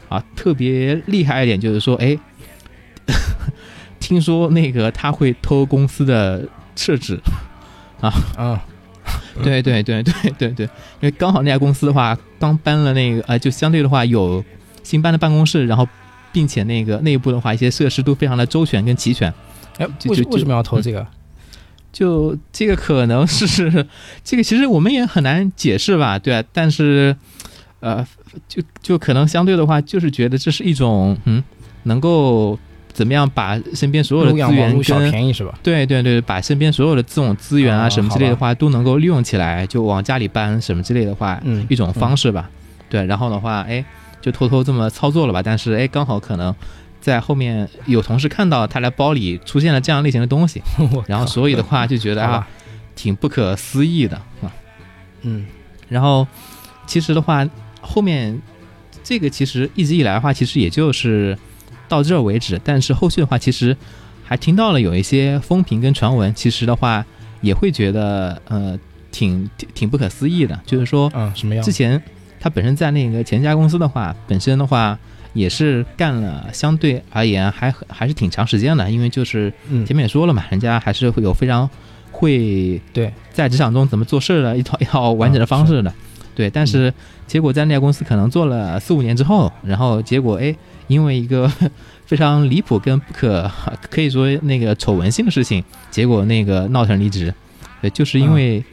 [0.09, 2.15] 啊，特别厉害一点就是说，哎，
[3.99, 7.19] 听说那个他会偷公司的厕纸，
[7.99, 8.63] 啊啊。
[9.43, 14.43] 对对对对对对，因为刚好那家公司的话，刚搬了那个呃，就相对的话有
[14.83, 15.87] 新搬的办公室，然后
[16.31, 19.33] 并且那个内部的话一些设施都非常的周全跟齐全。
[19.77, 21.05] 哎，为为什么要投这个？
[21.91, 23.69] 就这个可能是
[24.23, 26.43] 这个，其实我们也很难解释吧，对啊。
[26.53, 27.15] 但是
[27.79, 28.05] 呃，
[28.47, 31.43] 就就可能相对的话，就是觉得这是一种嗯，
[31.83, 32.57] 能够。
[32.93, 35.57] 怎么样把身边所有的资源跟便宜是吧？
[35.63, 42.49] 对对对，把身边所有的这种资源啊什么之类的话都能够利用起来，就往家里搬什么之类的话，嗯，一种方式吧。
[42.89, 43.83] 对，然后的话，哎，
[44.21, 45.41] 就偷偷这么操作了吧。
[45.41, 46.53] 但是哎，刚好可能
[46.99, 50.61] 在后面有同事看到他的包里出现了这样类型的东西，
[51.07, 52.47] 然后所以的话就觉得啊，
[52.95, 54.51] 挺不可思议的啊。
[55.21, 55.45] 嗯，
[55.87, 56.27] 然后
[56.85, 57.47] 其实的话，
[57.79, 58.37] 后面
[59.03, 61.37] 这个其实一直以来的话，其实也就是
[61.91, 62.59] 到这儿为止。
[62.63, 63.75] 但是后续的话，其实
[64.23, 67.05] 还听到了有一些风评跟传闻，其实的话
[67.41, 68.79] 也会觉得呃
[69.11, 71.63] 挺挺挺不可思议的，就是说，嗯，什么样？
[71.63, 72.01] 之前
[72.39, 74.97] 他本身在那个前家公司的话，本身的话。
[75.33, 79.49] 也是干了相对而言还还是挺长时间的，因为就是
[79.85, 81.69] 前面也说了嘛，人家还是会有非常
[82.11, 85.93] 会对在职场中怎么做事的一套一套完整的方式的，
[86.35, 86.49] 对。
[86.49, 86.93] 但是
[87.27, 90.55] 结果在那家公司可能做了四五年之后，然后结果哎，
[90.87, 91.51] 因为一个
[92.05, 93.49] 非常离谱跟不可
[93.89, 97.33] 可以说那个丑闻性的事情，结果那个闹腾离职，
[97.81, 98.63] 对，就是因为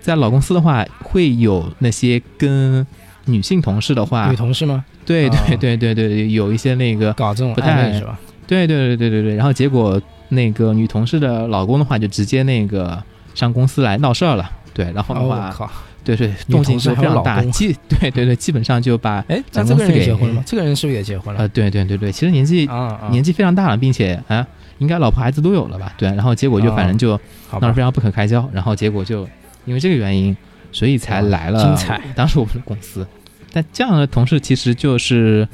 [0.00, 2.86] 在老公司的话会有那些跟
[3.26, 4.84] 女性同事的话，女同事吗？
[5.06, 8.18] 对对对对对，有一些那个搞这种不太是吧？
[8.46, 13.02] 对对对对对对，然后结果那个女同事的老公的话就直接那个
[13.34, 15.70] 上公司来闹事儿了，对，然后的话，
[16.04, 20.42] 对对，动静是非常大，基对对对，基本上就把哎，那这个人结婚了吗？
[20.46, 21.40] 这个人是不是也结婚了？
[21.40, 22.68] 呃，对对对对，其实年纪
[23.10, 24.46] 年纪非常大了，并且啊，
[24.78, 25.92] 应该老婆孩子都有了吧？
[25.96, 27.18] 对，然后结果就反正就
[27.52, 29.26] 闹得非常不可开交，然后结果就
[29.64, 30.36] 因为这个原因，
[30.70, 31.64] 所以才来了。
[31.64, 33.06] 精彩，当时我们的公司。
[33.52, 35.48] 但这样的同事其实就是，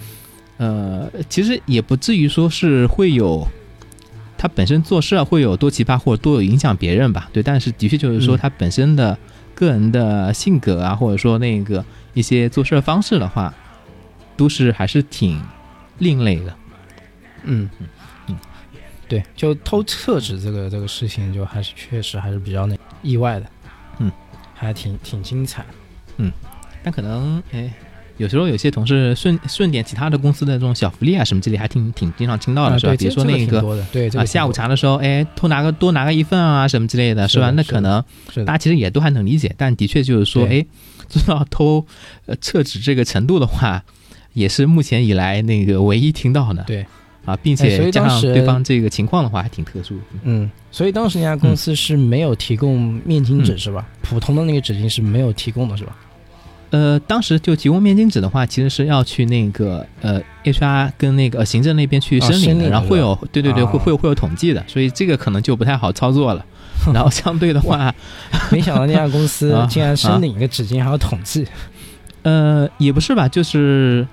[0.56, 3.46] 呃，其实也不至于说是会有
[4.38, 7.28] 他本身做事会有多奇葩或者多有影响别人吧？
[7.30, 9.16] 对，但是的确就是说他本身的
[9.60, 13.52] 个人的性格啊，或者说那个一些做事的方式的话，
[14.34, 15.38] 都是还是挺
[15.98, 16.56] 另类的。
[17.44, 17.86] 嗯嗯
[18.28, 18.38] 嗯，
[19.06, 23.46] 对，就偷厕纸这个这个事情，就还是确实还是比较那意外的。
[23.98, 24.10] 嗯，
[24.54, 25.62] 还挺挺精彩。
[26.16, 26.32] 嗯，
[26.82, 27.70] 但可能哎。
[28.20, 32.94] 有时候有些同事顺顺点其他的公司的这种小福利啊什么之类，还挺挺经常听到的是吧？
[32.98, 37.50] 比如说那个对啊下午茶的时候，哎偷拿个多拿个一份啊什么之类的，是吧？
[37.50, 38.04] 那可能
[38.44, 40.64] 大家其实也都还能理解，但的确就是说，哎
[41.08, 41.84] 做到偷
[42.26, 43.82] 呃厕纸这个程度的话，
[44.34, 46.62] 也是目前以来那个唯一听到的。
[46.64, 46.84] 对
[47.24, 49.98] 啊，并且加上对方这个情况的话，还挺特殊。
[50.24, 53.86] 嗯，所以当时那家公司是没有提供面巾纸是吧？
[54.02, 55.96] 普通的那个纸巾是没有提供的是吧？
[56.70, 66.44] 呃，当时就提供面巾纸的话，其实是要去那个呃 HR 跟那个行政那边去申领的，然后会有对对对，会会会有统计的，所以这个可能就不太好操作了。
[66.94, 67.94] 然后相对的话，
[68.50, 71.46] 没想到那家公司 竟然申领一个纸巾还要统计。
[72.22, 74.06] 呃，也不是吧，就是。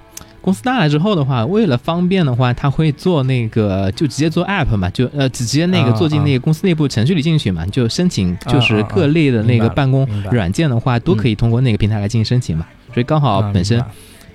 [0.47, 12.65] 公司大了之后的话，为了方便的话，他会做那个，就直接做 app 嘛，就呃直接那个做进那个公司内部程序里进去嘛，就申请就是各类的那个办公软件的话，都可以通过那个平台来进行申请嘛。
[12.93, 13.83] 所以刚好本身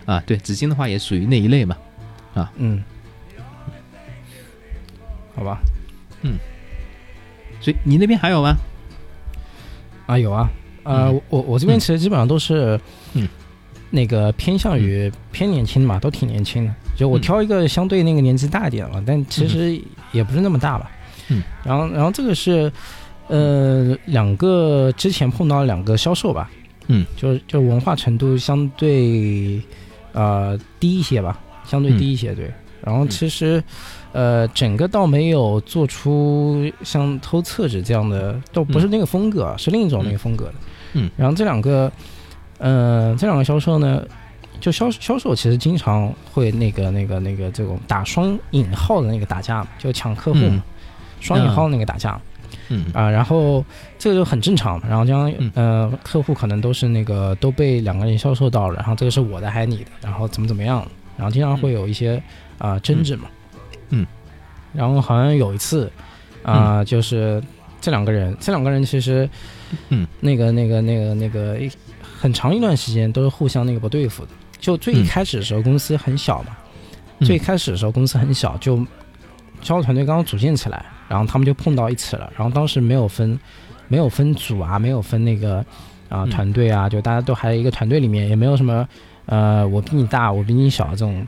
[0.04, 1.74] 啊，对紫金的话也属于那一类嘛，
[2.34, 2.84] 啊，嗯，
[5.34, 5.62] 好吧，
[6.20, 6.34] 嗯，
[7.58, 8.54] 所以你那边还有吗？
[10.04, 10.50] 啊，有啊，
[10.82, 12.78] 呃，我我这边其实基本上都是，
[13.14, 13.26] 嗯。
[13.94, 16.74] 那个偏向于偏年轻嘛，都挺年轻的。
[16.96, 19.78] 就我挑一个相对那个年纪大一点了，但其实
[20.12, 20.90] 也不是那么大吧。
[21.28, 21.42] 嗯。
[21.62, 22.72] 然后，然后这个是，
[23.28, 26.50] 呃，两个之前碰到两个销售吧。
[26.86, 27.04] 嗯。
[27.18, 29.60] 就就文化程度相对，
[30.12, 32.34] 呃，低一些吧，相对低一些。
[32.34, 32.50] 对。
[32.82, 33.62] 然后其实，
[34.12, 40.54] 呃，整个倒没有做出像偷厕纸这样的，倒不是那个风格，是另一种那个风格的。
[40.94, 41.10] 嗯。
[41.14, 41.92] 然后这两个。
[42.64, 44.02] 嗯，这两个销售呢，
[44.60, 50.38] 就销销售其实经常会那个那个那个这种打双引号的那个打架嘛，就抢客户，
[51.20, 52.20] 双引号那个打架，
[52.68, 52.86] 嗯。
[52.94, 53.64] 啊，然后
[53.98, 62.22] 这个就很正常，然后将呃客户可能都是那个都被两个人销售到了，然后这个是我的还是你的，然后怎么怎么样，然后经常会有一些
[62.58, 63.28] 啊争执嘛，
[63.90, 64.06] 嗯，
[64.72, 65.90] 然后好像有一次
[66.44, 67.42] 啊，就是
[67.82, 69.28] 这两个人，这两个人其实，
[69.90, 71.70] 嗯，那个那个那个那个一。
[72.18, 74.30] 很长一段时间都是互相那个不对付的。
[74.60, 76.56] 就最一开始的时候，公司很小嘛。
[77.22, 78.76] 最开始的时候，公司很小，就
[79.60, 82.32] 销售团队刚刚组建起来，然后他们就碰到一起了。
[82.36, 83.36] 然后当时没有分，
[83.88, 85.66] 没有分组啊，没有分那个
[86.08, 88.88] 啊团队啊，就大家都还在一个团队里面，也没有什么
[89.26, 91.26] 呃我比你大，我比你小这种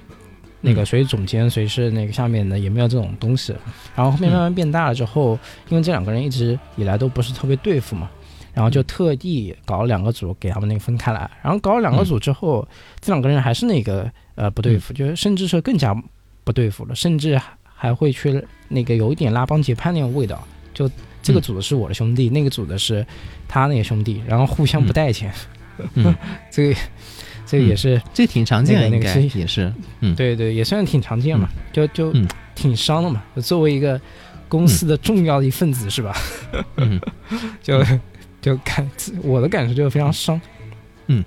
[0.66, 3.54] 那个谁总监谁是那个下面的，也没有这种东西。
[3.94, 8.08] 然后后面慢慢变大了之后，因为这两个人一直以来都不是特别对付嘛。
[8.54, 11.28] 然后就特地搞了两个组，给他们那个分开来。
[11.42, 12.66] 然后搞了两个组之后，
[13.00, 15.94] 这两个人还是那个呃不对付，就是甚至是更加
[16.44, 20.42] 不对付了，甚至还会去那个有一点拉帮结派那种味道。
[20.72, 20.88] 就
[21.20, 23.04] 这个组的是我的兄弟，那个组的是
[23.48, 25.32] 他那个兄弟，然后互相不带钱。
[25.94, 26.14] 嗯，
[26.48, 26.80] 这个
[27.46, 32.12] 这个也是这挺常见的，那个也是，嗯，对对，也算挺常见嘛，就就
[32.54, 33.22] 挺伤的嘛。
[33.36, 34.00] 作为一个
[34.48, 36.16] 公司的重要的一份子，是吧？
[36.76, 37.00] 嗯，
[37.62, 37.82] 就
[38.40, 38.90] 就感
[39.22, 40.40] 我的感受就是非常伤，
[41.06, 41.24] 嗯。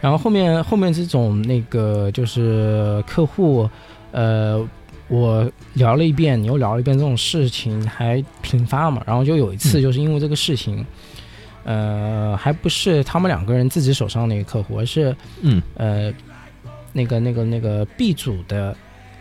[0.00, 3.68] 然后后面后面这种那个就是客户，
[4.12, 4.64] 呃，
[5.08, 9.02] 我聊了一遍，你又聊了一遍，这种事情还频发嘛。
[9.06, 10.84] 然后就有一次，就是因为这个事情。
[11.68, 15.60] 呃，还不是他们两个人自己手上那个客户，而是嗯。
[15.76, 16.10] 呃
[16.90, 18.74] 那个那个那个 B 组的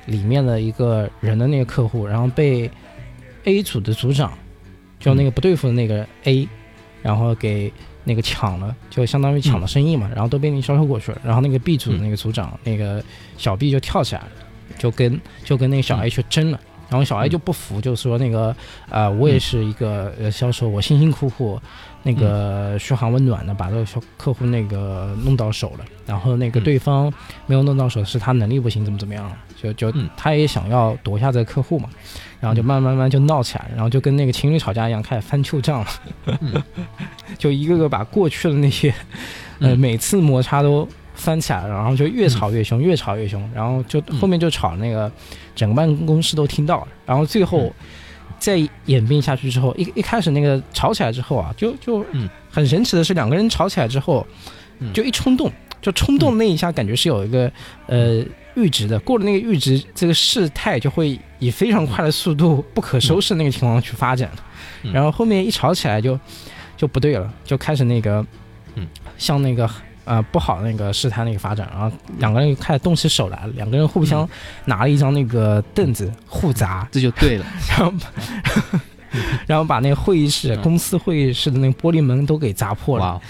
[0.05, 2.71] 里面的一个人的那个客户，然后被
[3.43, 4.31] A 组的组长
[4.97, 6.47] 就那个不对付的那个 A，
[7.03, 7.71] 然后给
[8.05, 13.03] 那个抢了，就相当于抢了生意嘛，然后都被你销售过去了，然后那个 B 组的那个组长那个
[13.37, 14.31] 小 B 就跳起来了，
[14.79, 18.55] 就跟就跟那个小 A 去争了，然后小 A 就不服，就说那个
[18.89, 21.61] 啊我也是一个呃销售，我辛辛苦苦。
[22.03, 27.11] 那个嘘寒问暖的，把这个小客户那个弄到手了，然后那个对方
[27.45, 29.29] 没有弄到手，是他能力不行，怎么怎么样，
[29.61, 31.89] 就就他也想要夺下这个客户嘛，
[32.39, 36.63] 然后就慢慢慢就闹起来，然后就跟那个情侣吵架一样，开始翻旧账了，
[37.37, 38.93] 就一个个把过去的那些，
[39.59, 45.11] 呃，每次摩擦都翻起来了，然后就越吵越凶，越吵越凶，然后就后面就吵那个
[45.55, 47.73] 整个办公室都听到了，然后最后。
[48.39, 52.05] 再演变下去之后，一一开始那个吵起来之后啊，就就
[52.49, 54.25] 很神奇的是，两个人吵起来之后，
[54.93, 57.51] 就一冲动，就冲动那一下，感觉是有一个
[57.87, 58.23] 呃
[58.55, 64.29] 阈值的，过了那个阈值，这个事态就会以非常快的速度、不可收拾那个情况去发展，
[64.93, 66.19] 然后后面一吵起来就
[66.75, 68.25] 就不对了，就开始那个
[68.75, 69.69] 嗯，像那个。
[70.07, 74.27] 呃，不好那个事态那个发展，然后两个人开始动起手来了，两个人互相
[74.63, 77.45] 拿了一张那个凳子互砸，这就对了。
[77.69, 77.93] 然后，
[79.45, 83.21] 然后把那个会议室、公司会议室的那个玻璃门都给砸破了，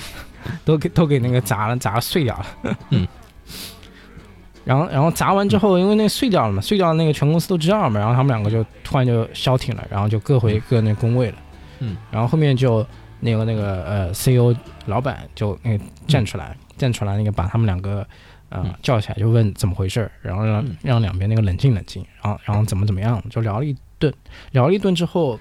[0.63, 2.77] 都给都给那个砸了，砸碎掉了。
[2.91, 3.07] 嗯。
[4.63, 11.37] 然后，然后砸完之后，因为那碎掉了嘛，碎掉了那个全公司都知道了嘛，然后他们两个就突然就消停了，然后就各回各那工位了。
[11.79, 11.97] 嗯。
[12.11, 12.85] 然后后面就
[13.21, 14.53] 那个那个呃 CEO
[14.85, 16.55] 老板就那个站出来。
[16.77, 18.07] 站出来，那个把他们两个，
[18.49, 24.13] 呃，叫起来就问怎么回事然后让让两边那个冷静冷静，然后然后怎么怎么样，就聊了一顿，
[24.51, 25.39] 聊了一顿之后，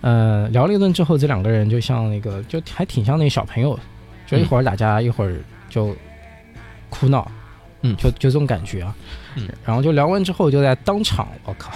[0.00, 3.78] 呃，聊了一顿之后，这两个人就像那个，就还挺像那个小朋友，
[4.26, 5.96] 就一会儿打架，一会儿就
[6.88, 7.30] 哭闹，
[7.82, 8.94] 嗯，就就这种感觉啊，
[9.36, 11.72] 嗯，然后就聊完之后，就在当场，我靠，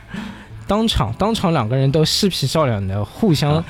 [0.66, 3.62] 当场当场两个人都嬉皮笑脸的互相。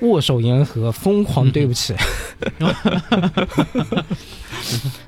[0.00, 1.94] 握手言和，疯狂对不起，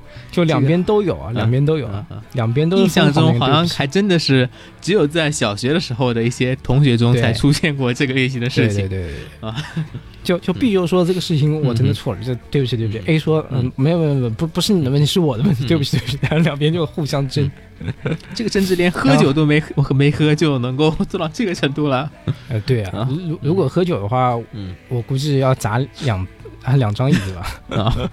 [0.31, 9.55] 就两边都有啊，两边都有啊，两边都印象中好像还真的是只有在小学的时候的一些同学中才出现过这个类型的事情，对对对啊，
[10.23, 13.71] 就就 B 就说这个事情我真的错了，这对不起对不起，A 说嗯。
[13.75, 17.49] 没有没有没有不不是你的问题是我的问题，对不起对不起，然后 两边就互相争。
[18.35, 19.61] 这个甚至连喝酒都没
[19.95, 22.09] 没喝就能够做到这个程度了。
[22.47, 26.25] 呃，对啊，如如果喝酒的话，嗯，我估计要砸两
[26.61, 27.61] 啊两张椅子吧。
[27.69, 28.09] 啊，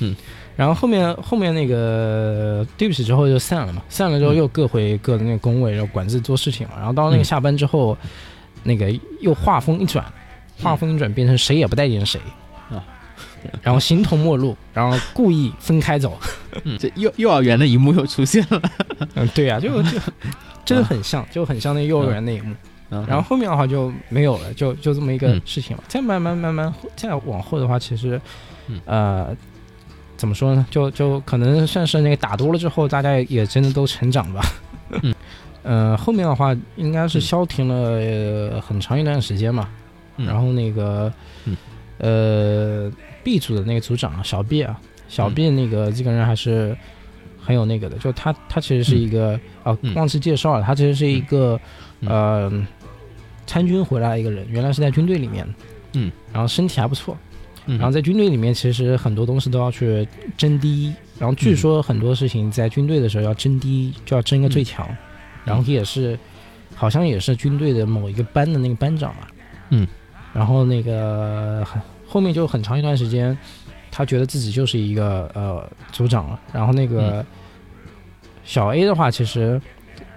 [0.00, 0.16] 嗯，
[0.60, 6.74] 然后后面后面那个对不起之后就散了嘛，散了之后又各回各的那个工位，然后管自己做事情嘛。
[6.76, 7.96] 然后到那个下班之后，
[8.62, 10.04] 那个又画风一转，
[10.62, 12.20] 画风一转变成谁也不待见谁。
[13.62, 16.18] 然后形同陌路，然后故意分开走，
[16.78, 18.60] 这幼幼儿园的一幕又出现了。
[19.14, 19.98] 嗯，对呀，就就
[20.62, 22.54] 真的很像，就很像那幼儿园那一幕。
[22.90, 25.82] 然后后面的话就没有了，就就这么一个事情了。
[25.88, 28.20] 再慢慢慢慢再往后的话，其实
[28.84, 29.34] 呃，
[30.20, 30.66] 怎么说呢？
[30.70, 34.42] 就就可能算是那个打多了之后，大家也真的都成长吧。
[35.02, 35.14] 嗯，
[35.64, 39.68] 呃，后面的话应该是消停了很长一段时间嘛。
[40.16, 41.12] 然后那个
[41.98, 42.92] 呃。
[43.22, 46.74] B 组的那个组长小 B 啊，小 B 那个这个人还是
[47.38, 51.60] 很有那个的，就他他其实是一个啊，忘记介绍了，他其实是一个
[52.06, 52.50] 呃
[53.46, 55.46] 参军回来的一个人，原来是在军队里面，
[55.92, 57.14] 嗯，然后身体还不错，
[57.78, 60.06] 然后在军队里面其实很多东西都要去
[60.36, 64.88] 争第一，然后据说很多事情在军队的时候要争第一，就要争一个最强，
[65.44, 66.18] 然后也是
[66.74, 69.26] 好像也是军队的某一个班的那个班长嘛，
[69.70, 69.86] 嗯，
[70.32, 71.66] 然后那个。
[72.12, 73.38] 后面就很长一段时间，
[73.88, 76.40] 他觉得自己就是一个呃组长了。
[76.52, 77.24] 然后那个
[78.42, 79.62] 小 A 的话，其实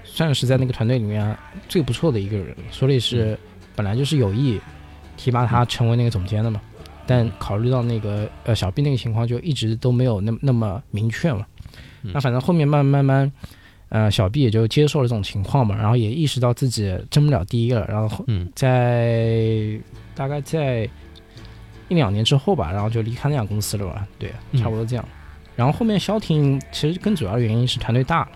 [0.03, 1.37] 算是在那个团队里面
[1.69, 3.37] 最不错的一个人，所以是
[3.75, 4.59] 本来就是有意
[5.15, 6.59] 提拔他成为那个总监的嘛。
[7.05, 11.45] 但考虑到那个呃小 B 那个情况，就一直都没有那那么明确嘛。
[12.01, 13.31] 那反正后面慢慢慢慢，
[13.89, 17.85] 呃小 B 也就接受了这种情况嘛，然后也意识到自己争不了第一了。
[17.87, 19.79] 然后在
[20.15, 20.89] 大概在。
[21.89, 24.07] 一两年之后吧，然后就离开那家公司了吧？
[24.17, 25.05] 对，差不多这样。
[25.55, 28.31] 然后后面消停，其实更主要的原因是团队大了，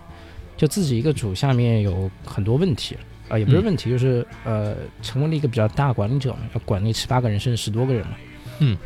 [0.56, 2.96] 就自己一个组下面有很多问题
[3.28, 8.12] 啊，也不是问题，就是呃，成为了一个比较大管理者嘛，要管理七八个人甚至十多个人嘛。
[8.58, 8.76] 嗯，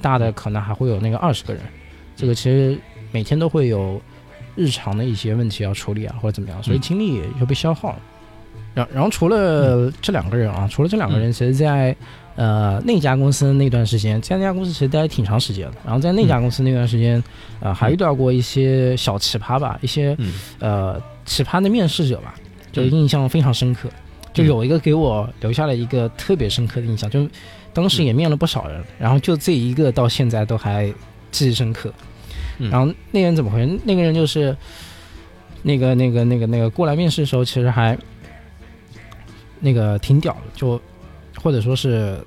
[0.00, 1.62] 大的可能还会有那个二十个人，
[2.16, 2.78] 这个其实
[3.12, 4.00] 每天都会有
[4.56, 7.98] 日常的一些问题要处理啊，或者怎么样，所以精力也就被消耗了。
[8.72, 11.94] 然然后除了这两个人啊，除了这两个人，其实，在
[12.36, 15.76] 呃那家公司那段时间，在那家公司其实待了挺长时间的。
[15.84, 17.22] 然后在那家公司那段时间，
[17.58, 20.16] 呃，还遇到过一些小奇葩吧，一些
[20.60, 22.36] 呃奇葩的面试者吧，
[22.70, 23.88] 就印象非常深刻。
[24.32, 27.28] 就有一个给我留下了一个特别深刻的印象，就
[27.72, 30.92] 当时也面了不少人，然后就这一个到现在都还
[31.30, 31.92] 记忆深刻。
[32.58, 33.78] 然后那人怎么回事？
[33.84, 34.56] 那个人就是
[35.62, 37.98] 那个那个那个那个过来面试的时候，其实还。
[39.62, 40.80] 那个挺屌的，就
[41.36, 42.18] 或者说是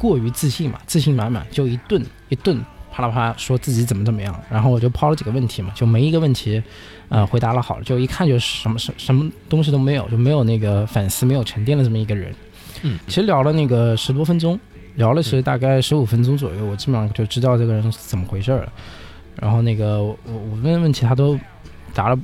[0.00, 2.60] 过于自信嘛，自信满满，就一顿一顿
[2.90, 6.60] 啪啦啪说自己怎么怎么样，然后我就抛了几个问题嘛，就没一个问题，
[7.12, 12.34] 呃，回答了好，就一看就是什么什什么东西都没有，就没有那个反思，没有沉淀的这么一个人。
[12.80, 14.58] 嗯，其实聊了那个十多分钟，
[14.94, 18.72] 聊了其实大概十五分钟左右，我基本上就知道这个人是怎么回事了。
[19.38, 21.38] 然后那个我我问问题他都
[21.92, 22.18] 答了，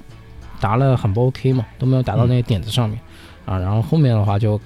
[0.58, 2.98] 答了很不 OK 嘛，都没有答到那个点子上面。
[3.44, 4.58] 啊，然后后面的话就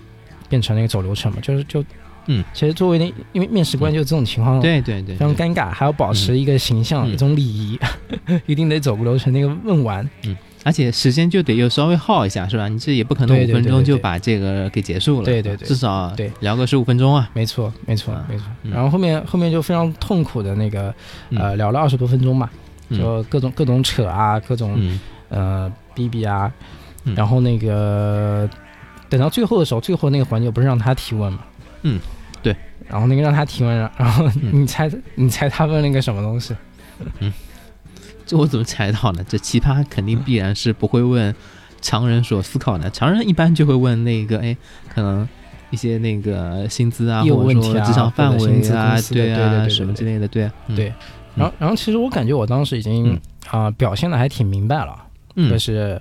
[0.48, 1.84] 变成那个走流程嘛，就是就，
[2.26, 7.78] 嗯，其实作为那因为面试官就这种情况，对对对，非常尴尬，还要保持一个形象，一种礼仪，
[8.46, 12.68] 一定得走个流程，那个问完，嗯，而且时间就得又稍微耗一下，是吧？
[12.68, 16.30] 你这也不可能五分钟就把这个给结束了，对对对，至少对。
[16.40, 18.46] 聊个十五分钟啊，没错没错没错。
[18.70, 20.94] 然后后面后面就非常痛苦的那个，
[21.30, 22.48] 呃，聊了二十多分钟嘛，
[22.90, 24.78] 就各种各种扯啊，各种
[25.28, 26.52] 呃逼逼啊，
[27.16, 28.48] 然后那个。
[29.08, 31.40] 等到最后的时候，最后那个环节不是让他提问吗？
[31.82, 32.00] 嗯，
[32.42, 32.54] 对。
[32.88, 36.54] 然后那个让他提问，然后你猜，你猜他问那个什么东西？
[37.20, 37.32] 嗯，
[38.26, 39.24] 这我怎么猜到呢？
[39.26, 41.34] 这奇葩肯定必然是不会问
[41.80, 42.90] 常人所思考的。
[42.90, 44.54] 常人一般就会问那个，哎，
[44.92, 45.26] 可能
[45.70, 50.92] 一些那个薪资啊，或者说职场范围啊，对啊，什么之类的，对对。
[51.34, 53.18] 然后，然后其实我感觉我当时已经
[53.48, 54.94] 啊表现的还挺明白了，
[55.48, 56.00] 就是。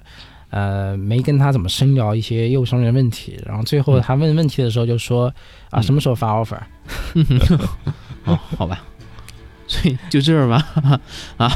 [0.52, 5.34] 呃，没跟他怎么深聊一些业务上面的问题，然后最后他问问题的时候就说
[5.72, 6.60] 啊，什么时候发 offer？
[8.26, 8.84] 哦，好吧，
[9.66, 11.00] 所以就这儿吧。
[11.38, 11.52] 啊，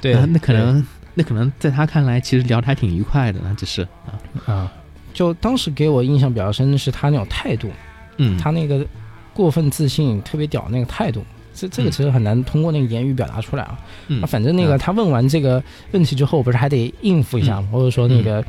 [0.00, 0.84] 对，那可能
[1.14, 4.18] 那可能在他看来，其实聊的还挺愉快的呢，只是啊
[4.52, 4.72] 啊，
[5.14, 7.70] 就当时给我印象比较深的是他那种态度，
[8.16, 8.84] 嗯，他那个
[9.32, 11.24] 过分自信、特别屌那个态度。
[11.58, 13.76] 这这个其实很难通过那个言语表达出来啊。
[14.06, 17.68] 嗯，反正那个他问完这个问题之后，不是还得应付一下吗？
[17.72, 18.44] 或者说那个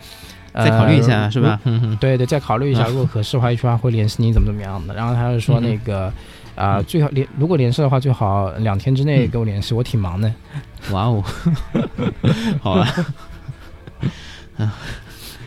[0.54, 1.60] 再考虑一下是吧？
[2.00, 4.94] 对对，再考虑一下，如果合适的话，一句话会联系你怎么怎么样的。
[4.94, 6.12] 然后他就说那个
[6.56, 10.32] 啊，最好联如果联系的话，最好两天之内给我联系，我挺忙的。
[10.92, 11.24] 哇哦，
[12.62, 12.88] 好了。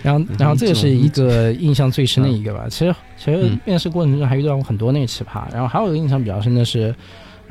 [0.02, 2.66] 然后然后这个是一个印象最深的一个吧。
[2.68, 5.44] 其实其实面试过程中还遇到过很多那个奇葩。
[5.52, 6.94] 然后还有一个印象比较深的是。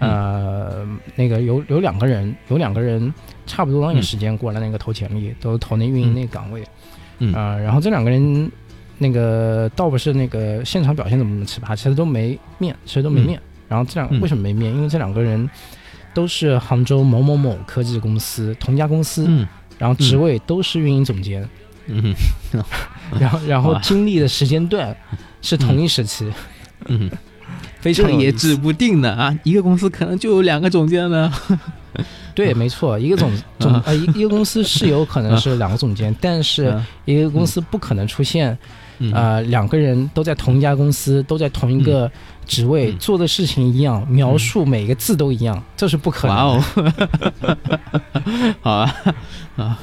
[0.01, 0.85] 呃，
[1.15, 3.13] 那个有有两个人，有两个人
[3.45, 6.63] 差不多那个时间过来那个投简历，都投那运营那个岗位，
[7.19, 7.31] 嗯。
[7.33, 8.51] 啊，然后这两个人
[8.97, 13.39] 那个倒不是那个现场表现怎么怎么奇葩，其实都没面，其实都没面。
[13.69, 14.73] 然后这两为什么没面？
[14.73, 15.47] 因为这两个人
[16.13, 21.47] 都是杭州某某某科技公司同家公司，嗯，然后职位都是运营总监，
[21.85, 22.13] 嗯，
[23.19, 24.95] 然后然后 经历的时间段
[25.41, 26.31] 是同一时期，
[26.87, 27.09] 嗯。
[27.81, 31.33] 非常也指不定的啊，一个公司可能就有两个总监呢。
[32.33, 38.57] 对，没错，一个总 总呃一一个公司是有可能是两个总监，但是 一个公司不可能出现
[39.11, 42.09] 呃两个人都在同一家公司，都在同一个
[42.45, 46.37] 职位，做的事情一样，描述每个字都一样，这是不可能。
[46.37, 46.63] 哇哦，
[48.61, 48.95] 好啊
[49.57, 49.79] 啊！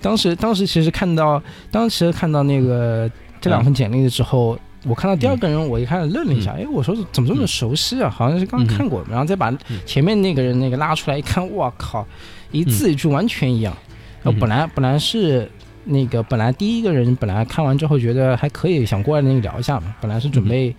[0.00, 3.08] 当时当时其实看到当时看到那个
[3.40, 4.58] 这两份简历的时候。
[4.86, 8.10] 我看到第二个人，我一开始愣了一下，哎，我说怎么这么熟悉啊？
[8.10, 9.52] 好像是刚看过，然后再把
[9.86, 12.06] 前面那个人那个拉出来一看，我靠，
[12.52, 13.74] 一字一句完全一样。
[14.22, 15.50] 呃，本来本来是
[15.84, 19.94] 那个本来第一个人本来看完之后觉得还可以，想过来那个聊一下嘛。
[20.00, 20.74] 本来是准备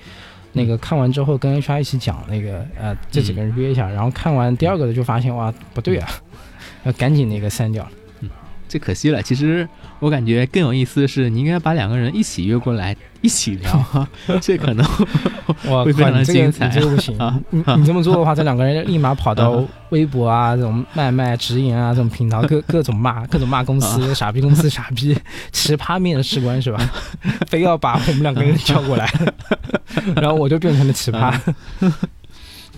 [0.54, 6.08] 那个看完之后跟 HR 一起讲那个呃这几个人约一下，然后看完第二个的就发现哇不对啊，
[6.84, 7.88] 要赶紧那个删掉。
[8.68, 9.68] 这可惜了，其实
[10.00, 14.08] 我感觉更有意思的是，你应该把两个人一起约过来一起聊，
[14.42, 14.86] 这可能
[15.84, 16.68] 会非常的精彩。
[16.70, 17.40] 这个不行啊！
[17.52, 25.18] 你你这么做的话，这两个人立马跑到微博啊、这种卖卖直营啊这种平台，各各种骂， 各种骂公司傻逼，公司傻逼，
[25.52, 26.80] 奇葩面试官是吧？
[27.48, 29.08] 非要把我们两个人叫过来，
[30.16, 31.34] 然后我就变成了奇葩。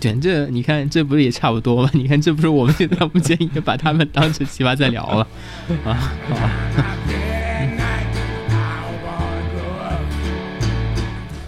[0.00, 1.90] 卷这你看这不是也差不多吗？
[1.92, 5.26] 你看这不是我们现在目前已经把他们当成奇葩在聊了
[5.84, 5.94] 啊
[6.28, 6.50] 好吧。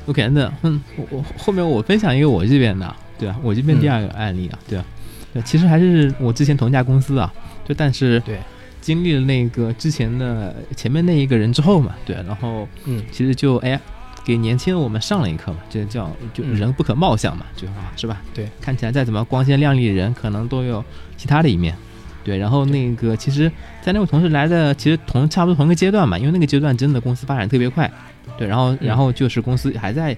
[0.07, 4.85] OK，那嗯，我我后面我分享一个我这边的，对啊，我这边第二个案例啊，对啊，
[5.33, 7.33] 对，其实还是我之前同一家公司啊，
[7.65, 8.41] 就但是对，
[8.81, 13.81] 经历了那个之前的前面那一个人之后嘛，对，然后嗯，其实就哎，
[14.25, 18.21] 给年轻的我们上了一课嘛，这叫就人不可貌相嘛，就话，是吧？
[18.35, 20.85] 对，看起来再怎么光鲜亮丽的人，可能都有
[21.17, 21.75] 其他的一面，
[22.23, 23.51] 对，然后那个其实，
[23.83, 27.91] 在那位同事来的其实同差不多同一个阶段嘛，因为那个阶段真的公司发展特别快。
[28.39, 30.17] 对，然后，然后就是公司还在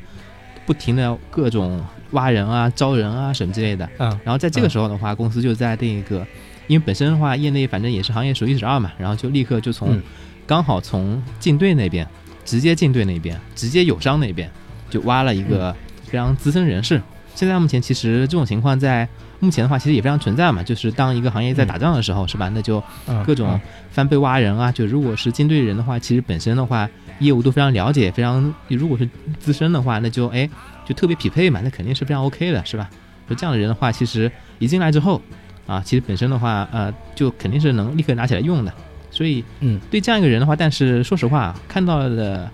[0.67, 3.89] 不停的各种挖人啊、招人啊什么之类的。
[3.99, 4.09] 嗯。
[4.23, 6.27] 然后在这个时候的话，公司就在那个，
[6.67, 10.01] 因为本身的话，业内反正也是行业数一数二嘛，然后就立刻就从
[10.47, 12.07] 刚好从进队那边
[12.45, 14.51] 直接进队那边直接友商那边
[14.91, 15.75] 就挖了一个
[16.05, 17.01] 非常资深人士。
[17.35, 19.09] 现在目前其实这种情况在
[19.41, 22.49] 目前的话其实也非常存在嘛，就是当一个行业在打仗的时候，是吧？
[22.55, 22.83] 那就
[23.27, 24.71] 各种翻倍挖人啊。
[24.71, 26.89] 就如果是进队人的话，其实本身的话。
[27.19, 30.49] 业务都非常了解，非常如果是资深的话，那就哎
[30.85, 32.91] 就特别匹配嘛，那肯定是非常 OK 的，是吧？
[33.29, 35.23] 就这样的人的话，其实一进来之后
[35.65, 38.75] 啊，其实本身的话呃就肯定是能立刻拿起来用的。
[39.13, 42.51] 所以嗯，对这样一个人的话，但是说实话，看到的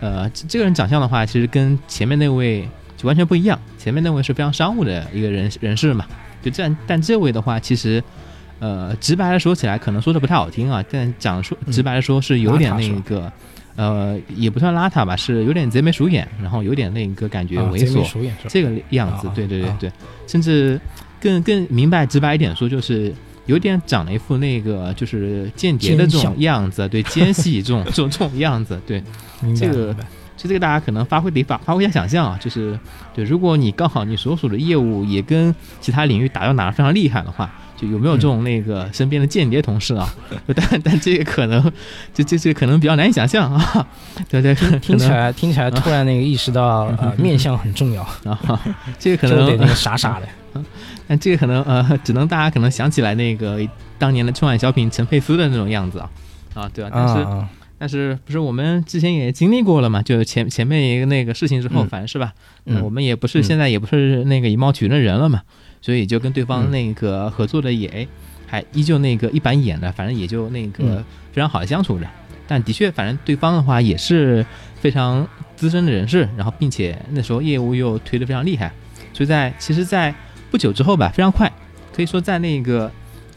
[0.00, 3.58] 呃这个人长相的话，其实跟前面那位就完全不一样。
[3.76, 6.06] 前面那位是非常商务的一个人人士嘛，
[6.40, 8.00] 就这样，但这位的话，其实
[8.60, 13.32] 呃直白的说起来，可能说的不太好听啊，但讲说直白的说是有点那个。
[13.76, 18.06] 呃，也不算邋遢吧，是有点贼眉鼠眼，然后有点那个感觉猥琐，
[18.46, 19.92] 这个样子，对对对对，
[20.28, 20.80] 甚至
[21.20, 23.12] 更更明白直白一点说，就是
[23.46, 29.02] 有点长了一副那个就是间谍的这种样子，对奸细这种 这种这种样子，对，
[29.56, 29.94] 这个
[30.36, 32.78] 就这个大家可能发挥得发发挥一下想象啊，就是
[33.14, 37.50] 对，如果你刚好你所属的业务也跟其他领域打交打得非常厉害的话。
[37.76, 40.08] 就有没有这种那个身边的间谍同事啊？
[40.54, 41.60] 但但这个可能，
[42.14, 43.86] 就这这可能比较难以想象啊。
[44.30, 48.60] 对对，听起来听起来突然那个意识到呃面相很重要啊。
[48.96, 50.28] 这个可能得那个傻傻的。
[51.08, 53.60] 但这个可能呃，只能大家可能想起来那个
[53.98, 56.10] 当年的春晚小品陈佩斯的那种样子啊
[56.54, 56.90] 啊，对啊。
[56.92, 57.46] 但是
[57.76, 60.00] 但是不是我们之前也经历过了嘛？
[60.02, 62.32] 就前前面一个那个事情之后，反正是吧？
[62.66, 65.42] 嗯，我们也不是现在也不是那个以貌取人的人了嘛。
[65.82, 68.08] 所以就跟对方那个合作的也
[68.46, 72.06] 还依旧那个一板一眼的，反正也就那个非常好的相处着。
[72.46, 74.46] 但的确，反正对方的话也是
[74.80, 75.26] 非常
[75.56, 78.72] 资深的人士，然后并且那时候业务又推得非常厉害，
[79.12, 80.14] 所以在其实，在
[80.54, 81.52] 不久之后吧，非常快，
[81.92, 82.88] 可以说在那个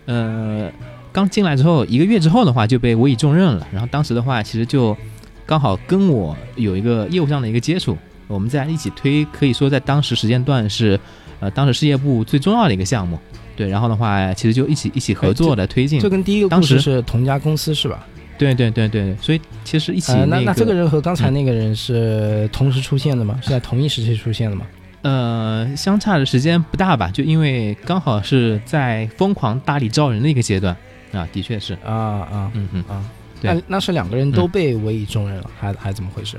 [0.06, 0.72] 呃
[1.12, 3.68] 刚进来之后一个月之后的话就被委以重任了。
[3.72, 4.96] 然后当时的话，其实就
[5.44, 7.98] 刚好跟我有一个业务上的一个接触，
[8.28, 11.00] 我们在一起推，可以说在当时时间段是。
[11.40, 13.20] 呃，当时事业部最重要的一个项目，
[13.56, 16.00] 对，然后的话，其实就一起一起合作的推进。
[16.00, 18.08] 这跟第一个当时是同家公司是吧？
[18.40, 23.40] 对对对对，所以其实一起那那这个人和刚才那个人是同时出现的吗？
[23.44, 24.66] 是在同一时期出现的吗？
[25.08, 27.10] 呃，相差的时间不大吧？
[27.14, 30.76] 就因为刚好是在疯狂大力招人的一个阶段
[31.14, 33.06] 啊，的确是啊啊嗯嗯啊，
[33.42, 36.38] 那那是两个人都被委以重任了，还还怎么回事？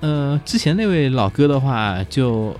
[0.00, 2.54] 呃，之前那位老哥的话就。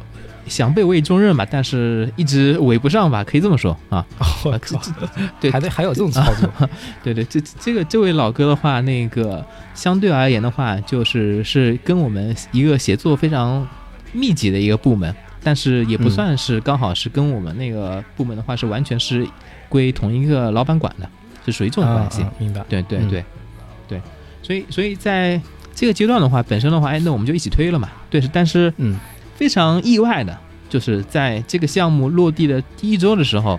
[0.47, 4.05] 想被委以重任吧，但是一直委不上吧，可以这么说啊。
[4.45, 4.79] 我靠，
[5.41, 6.69] 对，还得还有这种操作。
[7.03, 9.43] 对对，这这个这位老哥的话，那个
[9.75, 13.67] 相对而言的话，就是是跟我们一个协作非常
[14.13, 19.25] 密集的一个部门，但是也不算是刚好是跟我们那个部门的话是完全是
[19.69, 21.09] 归同一个老板管的，
[21.45, 22.25] 是属于这种关系。
[22.39, 22.65] 明白。
[22.69, 23.25] 对对对
[23.87, 24.01] 对，
[24.43, 25.41] 所以所以在
[25.75, 27.89] 这个阶段的话，本身的话，哎，那我们就一起推了嘛。
[28.09, 28.99] 对，是，但是嗯。
[29.37, 30.39] 非常意外的，
[30.71, 33.59] 就是在这个项目落地的第一周的时候，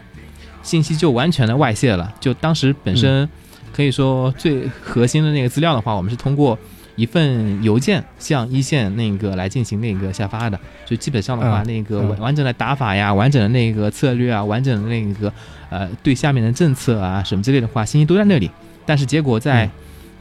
[0.63, 2.13] 信息就完全的外泄了。
[2.17, 3.29] 就当时本身
[3.73, 6.57] 可以说最核心的那个资料的话，我们是通过
[6.95, 10.59] 一份邮件向一线那个来进行那个下发的。
[10.85, 15.31] 就基本上的话，那个完完整的打法呀、完整的那个策略啊、完整的那个
[15.69, 18.49] 呃对下面的政策啊什么之类的话，信息都在那里。
[18.85, 19.69] 但是结果在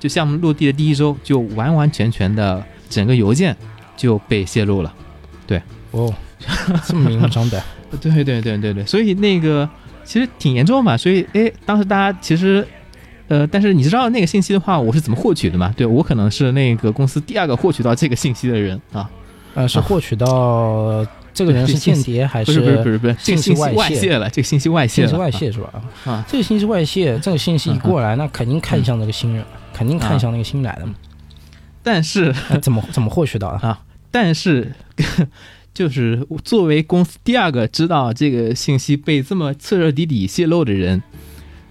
[0.00, 3.54] 就项目落地的第一周，就完完全全的整个邮件
[3.96, 4.92] 就被泄露了。
[5.46, 5.60] 对
[5.90, 6.12] 哦，
[6.86, 7.62] 这么明目张胆，
[8.00, 9.68] 对对对对对，所以那个
[10.02, 10.96] 其实挺严重嘛。
[10.96, 12.66] 所以哎，当时大家其实
[13.28, 15.72] 呃，但是你知道那个信息的话，我是怎么获取的吗？
[15.76, 19.10] 对我可能是那个公司第二个获取到这个信息的人啊。
[19.54, 24.28] 呃，是获取到这个人是间谍还是不是不是不是这个信息外泄了？
[24.30, 25.82] 这个信息外泄了，信息外泄是吧？
[26.04, 30.94] 啊，这个信息外泄，这个信息一过来，那肯定看向那个新人，肯定看向那个新来的嘛。
[31.82, 33.80] 但是怎么怎么获取到的 啊？
[34.10, 34.72] 但是，
[35.74, 41.02] 就是作为公司第二个知道这个信息被这么彻彻底底泄露的人，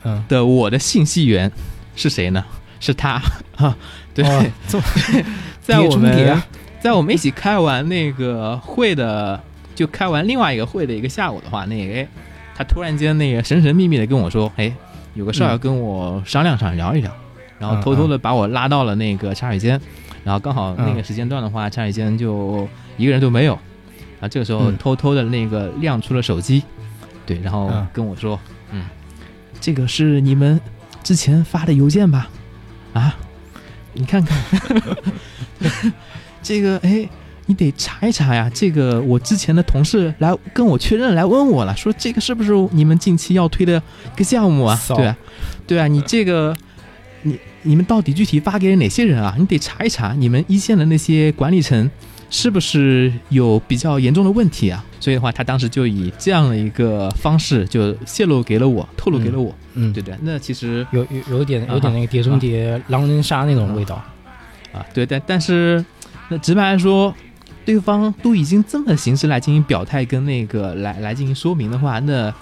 [0.04, 1.52] 嗯，的我的信息源
[1.96, 2.44] 是谁呢？
[2.80, 3.22] 是他。
[3.58, 3.76] 啊，
[4.14, 4.26] 对，
[5.62, 6.42] 在我们
[6.82, 9.40] 在我们一起开完那个会的，
[9.76, 12.06] 就开完另外一个会的一个下午的话，那个
[12.56, 14.74] 他突然间那个神神秘秘的跟我说，哎，
[15.14, 17.12] 有个事儿要跟我商量商量聊一聊，
[17.60, 19.80] 然后偷偷的把我拉到了那个茶水间，
[20.24, 23.58] 然后刚好那个时间段的话，茶水间就一个人都没有。
[24.20, 26.64] 啊，这个时候偷偷的那个亮出了手机，
[27.26, 28.53] 对，然后跟我说，嗯，
[29.64, 30.60] 这个是你们
[31.06, 32.30] 之前发的邮件吧？
[32.92, 33.16] 啊，
[33.94, 34.38] 你看看，
[36.44, 37.08] 这个，哎，
[37.46, 38.52] 你得查一查呀。
[38.54, 43.82] 这个我之前的同事来跟我确认，来问我了，说这个是不是你们近期要推的
[44.14, 44.78] 一个项目啊？
[44.90, 45.18] 对啊，
[45.66, 46.54] 对啊，你这个，
[47.22, 49.34] 你你们到底具体发给了哪些人啊？
[49.40, 51.90] 你得查一查，你们一线的那些管理层。
[52.34, 54.84] 是不是有比较严重的问题啊？
[55.00, 59.54] 所以的话，他当时就以这样的一个方式就泄露给了我，透露给了我。
[59.76, 60.16] 嗯，对对。
[60.24, 64.04] 那其实有有有点有点那个碟中谍狼人杀那种味道
[64.74, 64.84] 啊。
[64.96, 65.86] 对，但但是
[66.28, 67.14] 那直白来说，
[67.64, 72.34] 对方都已经这么形式来进行表态跟那个来来进行说明的话，那。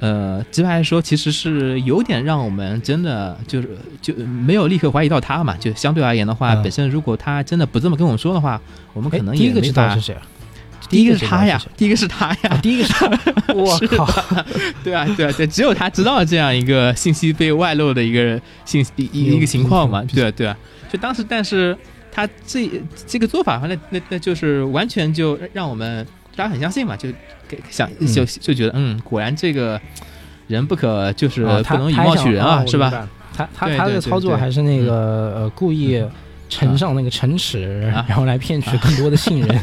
[0.00, 5.56] 呃，直白来说，其实是有点让我们真的就是就没有立刻怀疑到他嘛。
[5.56, 8.60] 就相对而言的话，本身如果他真的不这么跟我们说的话，
[8.92, 10.16] 我们可能也第一个知道是谁。
[10.88, 13.06] 第一个是他呀，第一个是他呀，第一个是他。
[13.52, 14.06] 我靠！
[14.82, 20.02] 对啊，对啊，对，只有他知道这样一个信息被外露的一个信息一一个情况嘛。
[20.04, 20.56] 对啊，对啊。
[20.90, 21.76] 就当时，但是
[22.10, 22.70] 他这
[23.06, 26.06] 这个做法，那那那就是完全就让我们
[26.38, 27.08] 大家很相信嘛，就
[27.48, 27.58] 给。
[27.68, 29.80] 想就就觉得嗯，果然这个
[30.46, 33.08] 人不可就是不能以貌取人啊，是吧？
[33.36, 34.92] 他他他这个操作还是那个
[35.36, 36.00] 呃故意
[36.48, 39.60] 乘上那个城池，然后来骗取更多的信任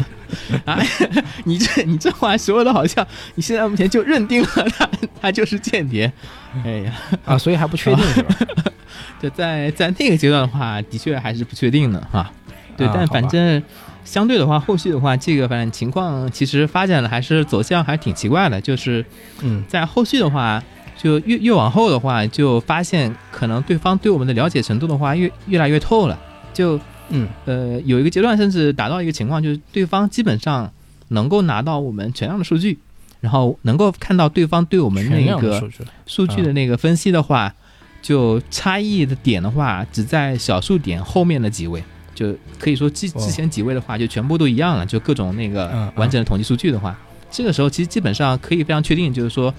[0.66, 0.78] 啊！
[1.46, 4.48] 你这你这话说的好像你现在目前就认定了
[4.78, 4.90] 他
[5.22, 6.12] 他就是间谍，
[6.66, 7.38] 哎呀啊！
[7.38, 8.36] 所以还不确定是吧？
[9.22, 12.30] 就在在那个阶段的话，的确还是不确定的哈。
[12.76, 13.64] 对，但反正。
[14.06, 19.04] 相对的话，后续的话，这个反正情况其实发展的还是走向还是挺奇怪的，就是，
[19.42, 20.64] 嗯，在后续的话，
[20.96, 26.18] 就越越往后的话，就发现可能对方对我们的了解程度的话越越来越透了，
[26.54, 26.80] 就，
[27.10, 30.72] 嗯，呃，有一个阶段甚至达到一个情况，就是对方基本上
[31.10, 32.78] 能够拿到我们全量的数据，
[33.22, 35.68] 然后能够看到对方对我们那个
[36.06, 37.54] 数据的那个分析的话，
[38.02, 41.84] 就差异的点的话，只在小数点后面的几位。
[42.16, 44.86] 就可以说之之前几位的话，就全部都一样了。
[44.86, 46.98] 就各种那个完整的统计数据的话，
[47.30, 49.54] 这个时候其实基本上可以非常确定，就是说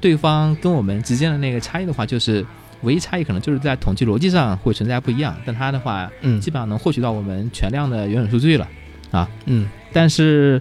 [0.00, 2.44] 对方跟我们之间的那个差异的话，就是
[2.82, 5.34] 唯一差异可能就是在统计逻辑上会存在不一样。
[5.46, 8.66] 但他的话，嗯，基本上能获取到我们全量的原始数据了
[9.12, 9.68] 啊，嗯。
[9.92, 10.60] 但是，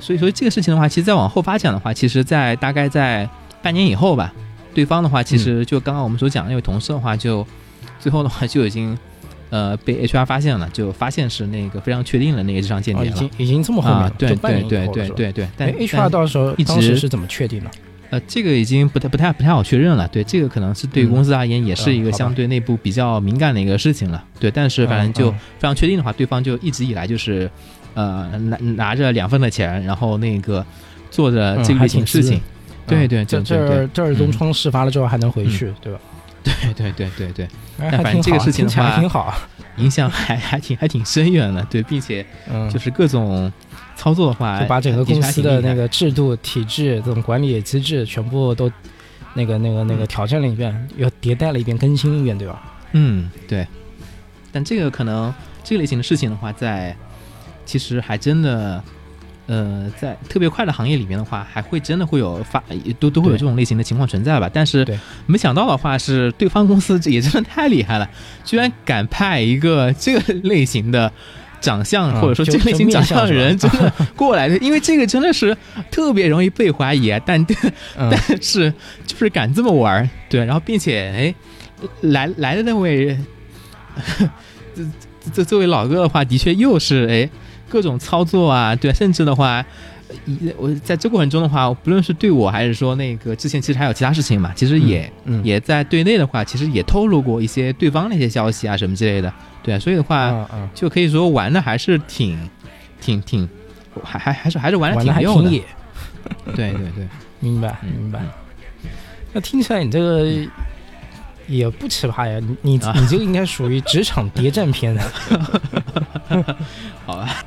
[0.00, 3.28] 所以说这个事情的话，其实再往后发展的话，其实在大概在
[3.62, 4.32] 半年以后吧，
[4.74, 7.46] 对方的话，其实就刚刚我们所讲的那位同事的话，就
[8.00, 8.96] 最后的话就已经。
[9.50, 13.10] 呃，被 HR 发现了，就发现是那个非常确定的那个智商间谍了。
[13.10, 15.48] 已经已经这么后面，对对对对对对。
[15.56, 17.70] 但 HR 到时候一直是怎么确定的？
[18.10, 20.06] 呃，这个已经不太不太不太好确认了。
[20.08, 24.24] 对，这个可能是对公司而言也是一个相对内部比较敏感的一个事情了。
[24.38, 27.50] 对，但是反正就非常确定的话，对方就一直以来就是，
[27.94, 30.64] 呃，拿拿着两份的钱，然后那个
[31.10, 32.40] 做着这个事情。
[32.86, 35.98] 对对，这这这儿东窗事发了之后还能回去，对吧？
[36.46, 39.34] 对对对对对，但反正这个事情的话，挺好，
[39.78, 41.62] 影响还还挺还挺深远的。
[41.64, 42.24] 对，并且
[42.72, 43.52] 就是各种
[43.96, 48.70] 操作的话，就把整个公司的那个制度体制、这种管理机制全部都
[49.34, 52.62] 那个那个那个挑战了一遍，又迭代了一遍，更新一遍，对吧？
[52.92, 53.66] 嗯，对。
[54.52, 55.34] 但这个可能
[55.64, 56.96] 这个类型的事情的话，在
[57.64, 58.82] 其实还真的。
[59.46, 62.60] 呃，在特别快的行业里面的话，还会真的会有发，
[62.98, 64.50] 都都会有这种类型的情况存在吧？
[64.52, 64.84] 但是
[65.26, 68.10] 没想到的话是，对方公司也真的太厉害了，
[68.44, 71.12] 居然敢派一个这个类型的
[71.60, 75.56] 长相或者说这个类型长相的人真的 过来的，因为这个真的是
[75.92, 77.46] 特别容易被怀疑，但
[77.94, 78.74] 但是
[79.06, 81.34] 就是敢这么玩，对，然后并且哎，
[82.00, 83.16] 来来的那位
[84.74, 84.82] 这
[85.32, 87.30] 这这位老哥的话，的确又是哎。
[87.68, 89.64] 各种操作啊，对，甚至的话，
[90.56, 95.10] 我在这过程中的话，不论是对我还是说那个之前，其实还有其他事情嘛，其实也
[95.42, 102.38] 也在对内的话，其实也透露过一些对方那些消息啊什么之类的，对，所以的话，就可以说玩的还是挺
[103.00, 103.48] 挺挺，
[104.02, 105.50] 还还还是还是玩的挺溜的，
[106.54, 107.08] 对对对，
[107.40, 108.20] 明白明白。
[109.32, 110.26] 那听起来你这个
[111.46, 115.02] 也不奇葩呀，你你你这个应该属于职场谍战片的
[117.04, 117.44] 好吧。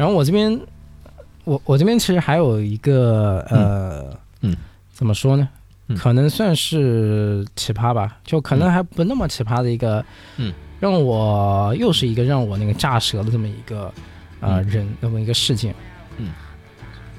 [0.00, 0.58] 然后我这边，
[1.44, 4.56] 我我这边其实还有一个呃，嗯，
[4.94, 5.46] 怎么说呢？
[5.88, 10.02] 嗯可能算是奇葩吧，就可能还不那么奇葩的一个，
[10.38, 13.92] 嗯，让我又是一个让我那个炸舌的这么一个
[14.40, 15.74] 呃嗯人，那么一个事件。
[16.16, 16.32] 嗯，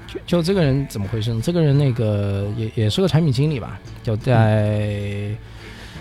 [0.08, 1.40] 就就这个人怎么回事呢？
[1.40, 5.30] 这个人那个也也是个产品经理吧，就在。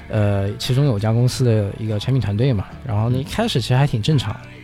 [0.10, 4.61] 呃，其中有家公司的一个产品团队嘛，然后呢，一开始其实还挺正常，嗯，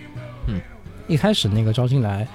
[1.08, 2.28] 一开始那个招进来，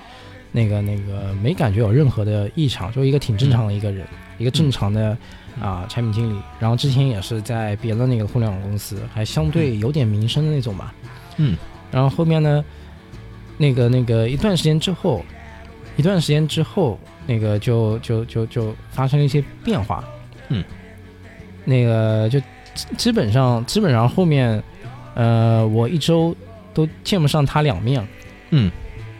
[0.51, 4.07] 那个那个没感觉有任何的异常，就一个挺正常的一个人，
[4.39, 5.17] 一个正常的
[5.61, 10.95] 啊、产品经理，然后之前也是在别的那个互联网公司，还相对有点名声的那种吧，
[11.37, 11.57] 嗯，
[11.91, 12.65] 然后后面呢，
[13.59, 15.23] 那个那个一段时间之后，
[15.97, 20.03] 一段时间之后，那个就就就就发生了一些变化，
[20.49, 20.65] 嗯，
[21.67, 24.63] 那个就基基本上基本上后面，
[25.15, 26.35] 呃，我一周
[26.73, 28.07] 都见不上他两面，
[28.53, 28.71] 嗯，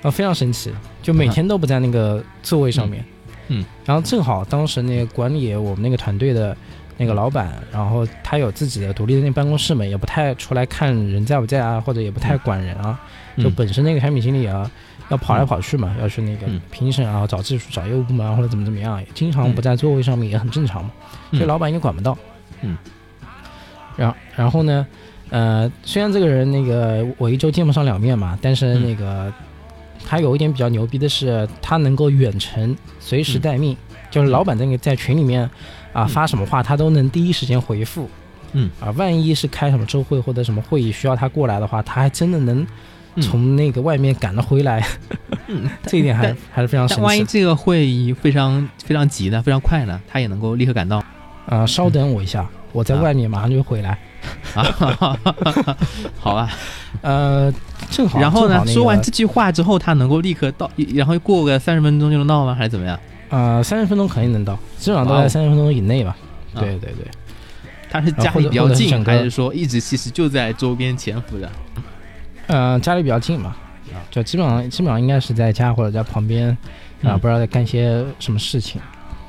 [0.03, 0.73] 啊，非常神奇，
[1.03, 3.05] 就每天都不在那个座位上面，
[3.49, 6.57] 嗯嗯然后正好当时那个管理我们那个团队的
[6.97, 12.99] 那个老板，然后他有自己的独立的那办公室嘛，也不太出来看人在不在啊，或者也不太管人啊，
[13.37, 14.71] 就嗯本身那个产品经理啊。
[15.09, 20.91] 要跑来跑去嘛，要去那个嗯评审啊，找技术、找业务部门啊，或者怎么怎么样，也经常不在座位上面，也很正常嘛。
[21.33, 22.17] 所以嗯老板也管不到。
[22.63, 22.79] 嗯。
[23.95, 24.87] 然后然后呢，
[25.33, 28.83] 呃，虽然这个人那个我一周见不上两面嘛，但是嗯。
[28.83, 29.33] 那个、
[30.07, 33.75] 他有一点比较牛逼的是，他能够远程随时待命，
[34.11, 35.43] 就是老板在那个在群里面
[35.95, 36.09] 啊、嗯。
[36.09, 38.11] 发什么话，他都能第一时间回复。
[38.53, 38.71] 嗯。
[38.79, 42.67] 啊，万一是开什么周会或者什么会议需要他过来的话，他还真的能
[43.15, 43.23] 嗯。
[43.23, 44.87] 从那个外面赶得回来，
[45.47, 47.25] 嗯， 这一点还还是非常神但万一。
[47.25, 51.03] 这个会议非常非常急呢，非常快呢，他也能够立刻赶到。
[51.47, 53.99] 啊、稍等我一下，我在啊外面马上就回来。
[54.55, 55.17] 啊。
[56.19, 56.51] 好吧，
[57.03, 57.53] 呃，
[57.91, 62.55] 正好然后呢，那个说完这句话之后，他能够立刻到，然后过个三十分钟就能到吗？
[62.55, 62.99] 还是怎么样？
[63.31, 66.17] 呃，三十分钟肯定能到，基本上都在三十分钟以内吧。
[66.55, 67.07] 啊对对对，
[67.91, 71.51] 他是家里比较近，还是说一直其实就在周边潜伏着？
[72.47, 73.57] 呃，家里比较近嘛
[73.93, 76.57] 啊，就基本上基本上应该是在家或者在旁边啊、
[77.03, 78.81] 嗯不知道在干些什么事情。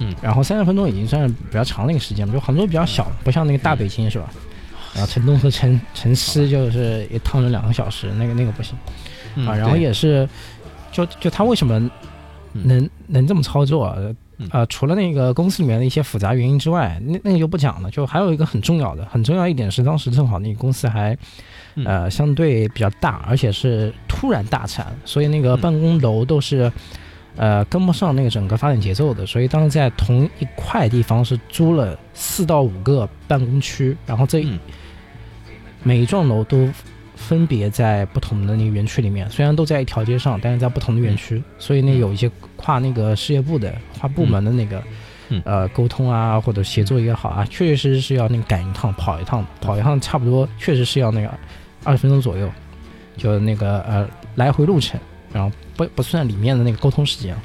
[0.04, 4.30] 嗯然后三十分钟已经算是比较长的一个时间了，就杭州比较小，不像那个大北京是吧？
[4.94, 8.76] 然后成都和成成西就是一趟了两个小时，那个那个不行
[9.36, 9.56] 嗯啊。
[9.56, 10.28] 然后也是，
[10.92, 11.90] 就就他为什么
[12.52, 14.66] 能、能这么操作啊？
[14.68, 17.90] 除了那个公司里面的一些复杂原因之外，那那个就不讲了。
[17.90, 21.18] 就还有一个很重要的，很重要一点是，当时正好那个公司还
[21.76, 26.72] 嗯呃相对比较大，而且是突然大产，所以那个嗯办公楼都是
[27.36, 29.26] 呃跟不上那个整个发展节奏的。
[29.26, 34.60] 所以当时在同一块地方是租了四到五个办公区，然后这嗯。
[35.86, 36.70] 每一幢楼都
[37.16, 44.82] 分别在不同的那个园区里面，虽然都在一条街上，但是在不同的园区，所以呢嗯有一些跨那个事业部的、跨部门的那个、
[45.28, 45.42] 嗯。
[45.44, 51.30] 呃沟通啊，或者协作也好啊，确确实实是要那个赶一趟、跑一趟，跑一趟差不多确实是要那个
[51.84, 52.50] 二十分钟左右，
[53.18, 55.00] 就那个呃来回路程，
[55.34, 57.36] 然后不不算里面的那个沟通时间。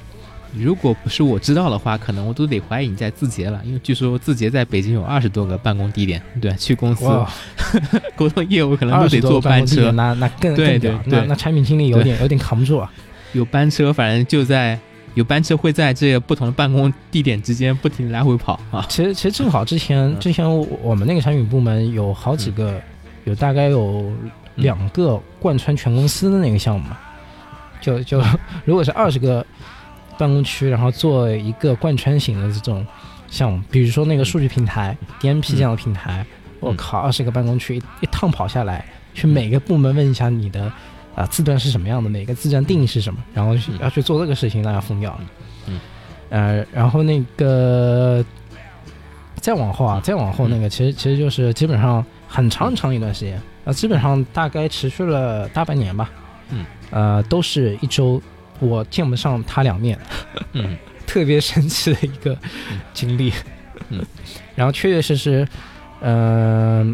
[0.56, 7.30] 如果不是我知道的话，可能我都得怀疑你在字节了，因为据说字节在北京有二十多个办公地点，对，去公司哇，
[8.16, 9.92] 沟通业务可能都得坐班车。
[9.92, 11.20] 那那更对对对。
[11.20, 12.90] 那那产品经理有点有点扛不住啊。
[13.34, 14.78] 有班车，反正就在
[15.12, 18.86] 有班车会在这不同的办公地点之间不停来回跑啊。
[18.88, 20.18] 其实其实正好之前嗯。
[20.18, 22.80] 之前我我们那个产品部门有好几个，
[23.24, 24.10] 有大概有
[24.54, 26.96] 两个贯穿全公司的那个项目嘛，
[27.80, 28.22] 就就
[28.64, 29.44] 如果是二十个
[30.16, 32.86] 办公区，然后做一个贯穿型的这种
[33.28, 36.24] 项目，比如说那个数据平台 DMP 这样的平台，
[36.60, 40.72] 我靠，二十个办公区一一趟跑下来，去每个部门问一下你的
[41.14, 45.20] 啊字段是什么样的，哪个字段定义是什么，然后要去做这个事情，那要疯掉了。
[45.66, 45.80] 嗯，
[46.30, 48.24] 呃，然后那个
[49.36, 56.10] 再往后啊，再往后那个，其实其实就是基本上很长很长一段时间，呃，基本上大概持续了大半年吧。
[56.50, 58.20] 嗯，呃，都是一周
[58.60, 59.98] 我见不上他两面，
[60.52, 60.76] 嗯
[61.06, 62.36] 特别神奇的一个
[62.92, 63.32] 经历。
[63.90, 64.04] 嗯，
[64.54, 65.48] 然后确确实实，
[66.00, 66.86] 呃，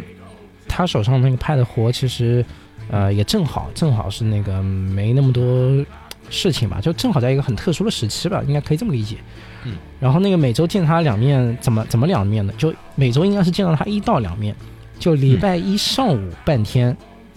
[0.69, 2.45] 他手上那个派的活，其实
[2.91, 5.85] 呃也正好正好是那个没那么多
[6.31, 9.17] 事情吧，就正好在一个很特殊的时期吧，应该可以这么理解。
[9.65, 12.53] 嗯，然后那个每周见他两面，怎么怎么两面呢？
[12.59, 14.55] 就每周应该是见到他一到两面，
[14.99, 16.97] 就礼拜一上午半天，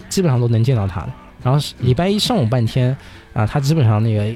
[0.10, 1.10] 基本上都能见到他的。
[1.44, 2.96] 然后礼拜一上午半天
[3.34, 4.28] 啊、他基本上那个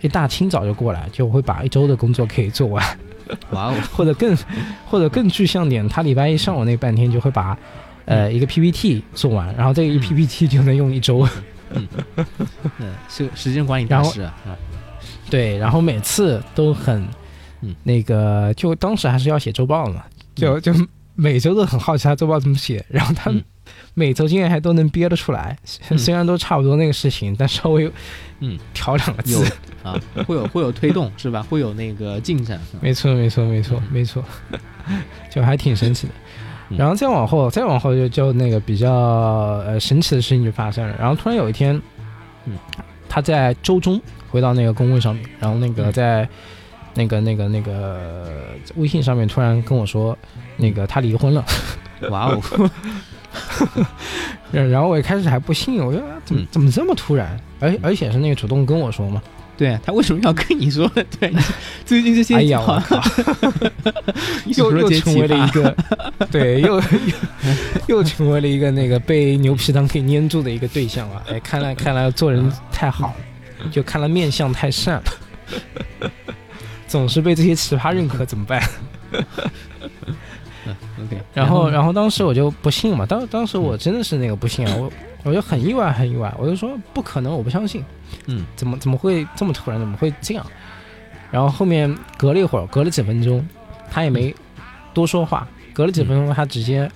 [0.00, 2.84] 一大清早就过来，就会把一周的工作可以做完，
[3.50, 4.36] 哇哦， 或者更
[4.86, 7.56] 或者更具象点，他礼拜一上午那半天就会把
[8.04, 10.00] 呃一个 PPT 做完，然后这个一嗯。
[10.00, 11.28] PPT 就能用一周。
[11.70, 11.86] 嗯，
[13.08, 14.34] 是时间管理大师啊。
[15.28, 17.06] 对，然后每次都很，
[17.82, 20.04] 那个就当时还是要写周报嘛，
[20.34, 20.72] 就就
[21.16, 23.32] 每周都很好奇他周报怎么写，然后他
[23.98, 25.56] 每周竟然还都能憋得出来，
[25.96, 27.90] 虽然都差不多那个事情，但稍微
[28.40, 29.42] 嗯调两个字
[29.82, 31.42] 啊，会有会有推动是吧？
[31.48, 32.60] 会有那个进展。
[32.82, 34.22] 没错没错没错没错，
[35.32, 36.12] 就还挺神奇的。
[36.76, 41.80] 然后再往后再往后就就那个比较呃神奇的事情就发生了，然后突然有一天，
[42.44, 42.52] 嗯，
[43.08, 44.00] 他在周中。
[44.28, 46.28] 回到那个工位上面，然后那个在
[46.94, 50.18] 那个那个那个微信上面突然跟我说，
[50.58, 51.42] 那个他离婚了。
[52.10, 52.70] 哇哦！
[54.50, 57.38] 然后我一开始还不信，我说怎么怎么这么突然？
[57.60, 59.22] 而而且是那个主动跟我说嘛。
[59.56, 60.86] 对他为什么要跟你说？
[61.18, 61.32] 对，
[61.84, 63.02] 最近这些哎呀，我靠！
[64.54, 65.74] 又又成为了一个
[66.30, 66.82] 对，又又
[67.86, 71.22] 又成为了一个那个被牛皮糖给粘住的一个对象了！
[71.30, 73.14] 哎，看来看来做人太好。
[73.72, 74.96] 就看来面相太善
[76.02, 76.10] 了，
[76.86, 78.62] 总是被这些奇葩认可，怎么办
[81.34, 84.90] 然后然后当时我就不信嘛，当当时我真的是那个不信啊，我
[85.24, 87.84] 我就很意外很意外，我就说不可能，我不相信，
[88.26, 90.46] 嗯，怎么怎么会这么突然，怎么会这样？
[91.30, 93.46] 然后后面隔了一会儿，隔了几分钟，
[93.90, 94.34] 他也没
[94.94, 96.90] 多说话，隔了几分钟，他直接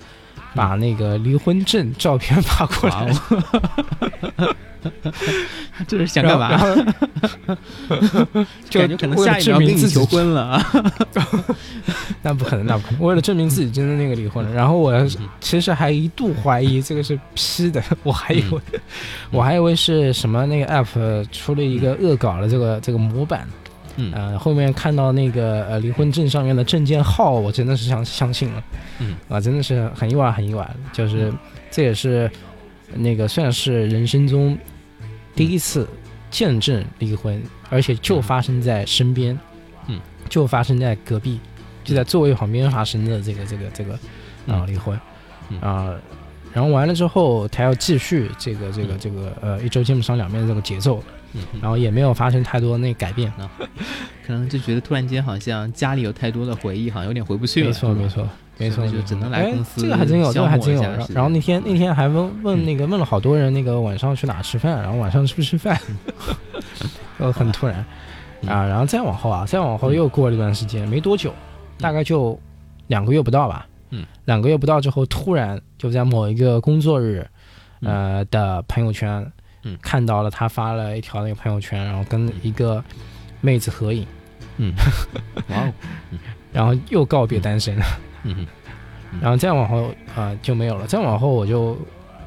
[0.55, 3.13] 把那个离婚证照片发过来。
[5.87, 6.57] 这是想干嘛？
[8.67, 10.73] 就可能下一秒跟你求婚了啊！
[12.23, 13.01] 那不可能，那不可能。
[13.01, 14.91] 为了证明自己真的那个离婚了，然后我
[15.39, 18.59] 其实还一度怀疑这个是 P 的，我还以为
[19.29, 23.47] 我还以为是什么那个 App 出了一个恶搞的这个这个模板。
[24.01, 28.63] 嗯，呃，后面看到那个呃离婚证上面的证件号，我真的是相相信了。
[28.99, 30.69] 嗯，啊，真的是很意外，很意外。
[30.91, 31.31] 就是
[31.69, 32.29] 这也是
[32.95, 34.57] 那个算是人生中。
[35.35, 35.87] 第一次
[36.29, 39.37] 见证离婚，而且就发生在身边，
[39.87, 41.39] 嗯，就发生在隔壁，
[41.83, 43.93] 就在座位旁边发生的这个这个这个
[44.47, 44.99] 啊离婚。
[45.61, 45.93] 啊，
[46.53, 51.03] 然后完了之后，他要继续这个这个这个呃一周见不上两面的这个节奏，
[51.61, 53.49] 然后也没有发生太多那改变啊，
[54.25, 57.67] 可能就觉得突然间好像家里有太多的回忆，好像有点回不去了。
[57.67, 58.27] 没错没错。
[58.57, 59.81] 没错，就只能来公司。
[59.81, 60.83] 这个还真有，这个还真有。
[61.09, 65.75] 然后那天那天还问问那个问了好多人，那个晚上去哪吃饭，然后晚上吃不吃饭，
[67.17, 67.83] 呃，很突然
[68.45, 68.63] 啊。
[68.67, 71.33] 然后再往后啊，再往后又过了一段时间，没多久，
[71.79, 72.39] 大概就
[72.85, 73.65] 两个月不到吧。
[73.89, 77.25] 嗯，两个月不到之后，突然就在某一个工作日，
[77.81, 79.25] 呃的朋友圈，
[79.63, 82.83] 嗯，看到了他发了一条那个朋友圈，然后跟一个
[83.41, 84.05] 妹子合影。
[84.57, 84.73] 嗯，
[85.49, 85.73] 哇哦，
[86.51, 87.85] 然后又告别单身了。
[88.23, 88.45] 嗯，
[89.21, 90.85] 然后再往后啊就没有了。
[90.85, 91.77] 再往后我就，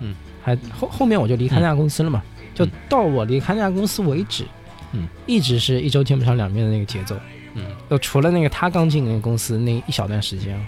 [0.00, 2.22] 嗯，还后后面我就离开那家公司了嘛。
[2.54, 4.44] 就到我离开那家公司为止，
[4.92, 7.16] 嗯，一直是一周见不上两面的那个节奏。
[7.54, 10.58] 嗯，就除了那个他刚进那个公司那一小段时间，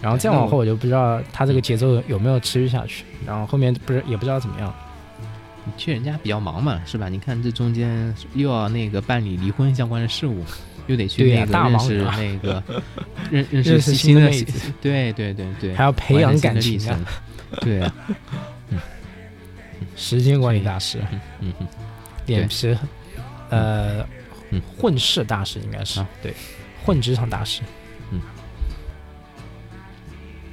[0.00, 3.04] 然后再往后我就不知道他这个节奏有没有持续下去。
[3.26, 4.72] 然后后面不是也不知道怎么样。
[5.64, 7.08] 你去人家比较忙嘛，是吧？
[7.08, 10.44] 你看这中间又要那个办理离婚相关的事务。
[10.86, 12.60] 又得去那个认识那个
[13.30, 16.98] 认认识新的妹子，对对对对，还要培养感情啊，
[17.60, 17.94] 对啊，
[19.94, 20.98] 时间管理大师，
[21.38, 21.68] 嗯嗯，
[22.26, 22.76] 脸皮，
[23.50, 24.04] 呃，
[24.76, 26.34] 混世大师应该是对，
[26.82, 27.62] 混职场大师，
[28.10, 28.20] 嗯。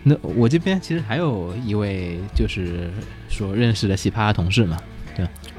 [0.04, 2.92] 那我这边其实还有一位就是
[3.28, 4.78] 说认识的奇葩同事嘛，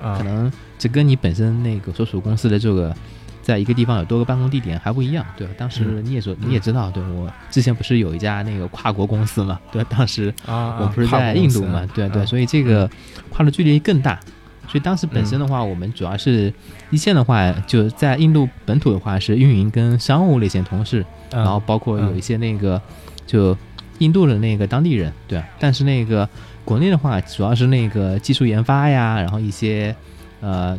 [0.03, 2.95] 对，可能这跟你本身那个所属公司的这个。
[3.41, 5.55] 在一个地方有多个办公地点还不一样，对吧？
[5.57, 12.87] 当时你也说你也知道，对我之前不是有一家那个跨国公司嘛， 对，当时我不是在印度嘛，对对，所以这个
[13.31, 14.21] 跨的距离更大，
[14.69, 16.53] 所以当时本身的话，我们主要是
[16.91, 22.79] 一线的话，就在印度本土的话是运营跟商务类型同事，然后包括有一些那个
[23.27, 23.57] 就
[24.01, 26.29] 印度的那个当地人，对，但是那个
[26.69, 29.97] 国内的话，主要是那个技术研发呀，然后一些
[30.43, 30.79] 呃。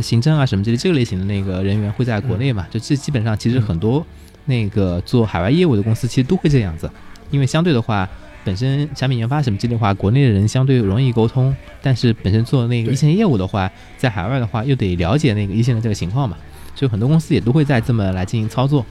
[0.00, 2.66] 行政啊什么之类这个类型的那个人员会在国内嘛？
[2.70, 4.02] 就这基本上其实很多
[4.46, 6.90] 那个做海外业务的公司其实都会这样子，
[7.30, 8.08] 因为相对的话，
[8.42, 16.38] 本身产品研发什么之类的话，国内的人相对容易沟通，但是本身做那个一线业务的话，在海外的话又得了解那个一线的这个情况嘛，
[16.74, 18.86] 所以很多公司也都会在这么来进行操作。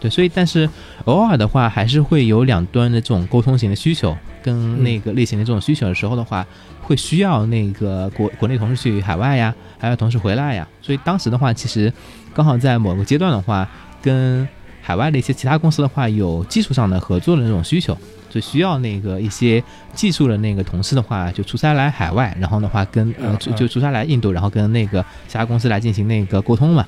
[0.00, 0.68] 对，所以但是
[1.04, 6.46] 偶尔的话，还是会有两端的这种沟通型的需求，跟那个类型的这种需求的时候的话，
[6.82, 10.66] 会需要那个国国内同事去海外呀，还有同事回来呀。
[10.82, 11.92] 所以当时的话，其实
[12.34, 13.68] 刚好在某个阶段的话，
[14.02, 14.46] 跟
[14.82, 17.96] 海外的一些其他公司的话，有技术上的合作的那种需求，
[18.28, 19.62] 就需要那个一些
[19.94, 26.86] 技术的那个同事的话，就出差来海外，然后的话跟呃就就出差来印度，然后跟那个其他公司来进行那个沟通嘛。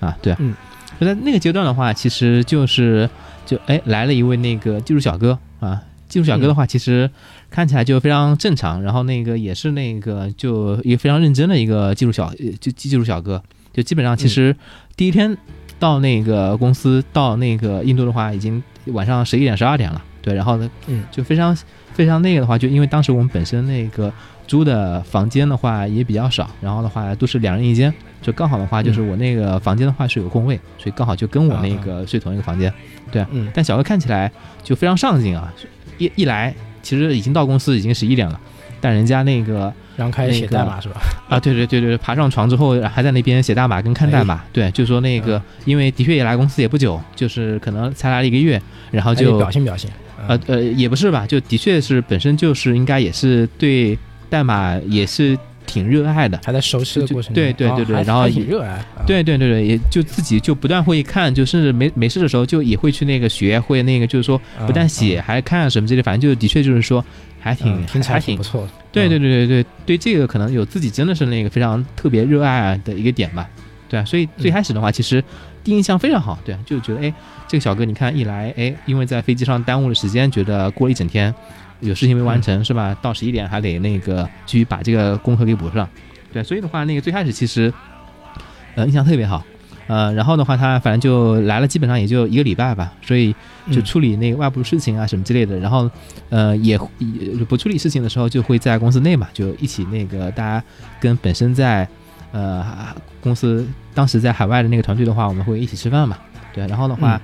[0.00, 0.54] 啊，对，嗯，
[1.00, 3.08] 就在那个阶段的话，其实就是
[3.46, 7.08] 就哎来了一位那个技术小哥啊，技术小哥的话，其实
[7.50, 13.42] 看起来就非常正常，然后那个也是那个就一个非常认真的一个技术小就技术小哥，
[13.72, 14.54] 就基本上其实
[14.96, 15.36] 第一天
[15.78, 21.56] 到那个公司到那个印度的话，已经晚上十一点十二点了，对，然后呢，嗯，就非常
[21.92, 24.12] 非常那个的话，就因为当时我们本身那个
[24.46, 32.72] 租的房间的话也比较少，然后的话都是两人一间，就刚好的话就是我那个房间的话是有空位，所以刚好就跟我那个睡同一个房间，
[33.10, 34.30] 对，嗯，但小哥看起来
[34.62, 35.52] 就非常上进啊，
[35.98, 38.38] 一一来其实已经到公司已经十一点了，
[38.80, 41.00] 但人家那个然后开始写代码是吧？
[41.28, 48.60] 啊，对对对对，爬上床之后还在那边写代码跟看代码，对，就说那个嗯因为的确也来公司也不久，就是可能才来了一个月，
[48.90, 53.98] 然后就表现表现，嗯呃呃，也不是吧，就的确是本身就是应该也是对
[54.28, 55.38] 代码也是
[55.68, 56.40] 挺热爱的。
[56.44, 67.04] 还在熟悉的过程中，对对对对哦然后挺热爱，啊，对对对对，也就自己就不断会看，就甚至没没事的时候就也会去那个学，会那个就是说嗯不但写还看什么之类，反正就的确就是说
[67.38, 73.48] 还挺嗯，听起来还挺挺不错的，对对嗯，对对对对，这个可能有自己真的是那个非常特别热爱的一个点吧，
[73.88, 75.22] 对啊，所以最开始的话，其实
[75.62, 77.12] 第一印象非常好，对啊，就觉得哎，
[77.48, 81.34] 这个小哥你看一来哎，因为在飞机上耽误了时间，觉得过了一整天
[81.80, 82.96] 有事情没完成、是吧？
[83.02, 85.88] 到十一点还得那个继续把这个功课给补上，
[86.32, 87.72] 对，所以的话那个最开始其实
[88.74, 89.42] 呃印象特别好。
[89.86, 93.32] 呃，然后的话，他反正就来了，基本上也就一个礼拜吧，所以
[93.70, 95.58] 就嗯处理那个外部事情啊什么之类的。
[95.60, 95.90] 然后，
[96.28, 100.62] 呃，也也不处理事情的时候，就会在公司内嘛，就一起那个大家
[101.00, 101.88] 跟本身在
[102.32, 102.62] 呃
[103.22, 106.18] 公司当时在海外的那个团队的话，我们会一起吃饭嘛。
[106.52, 107.18] 对，然后的话，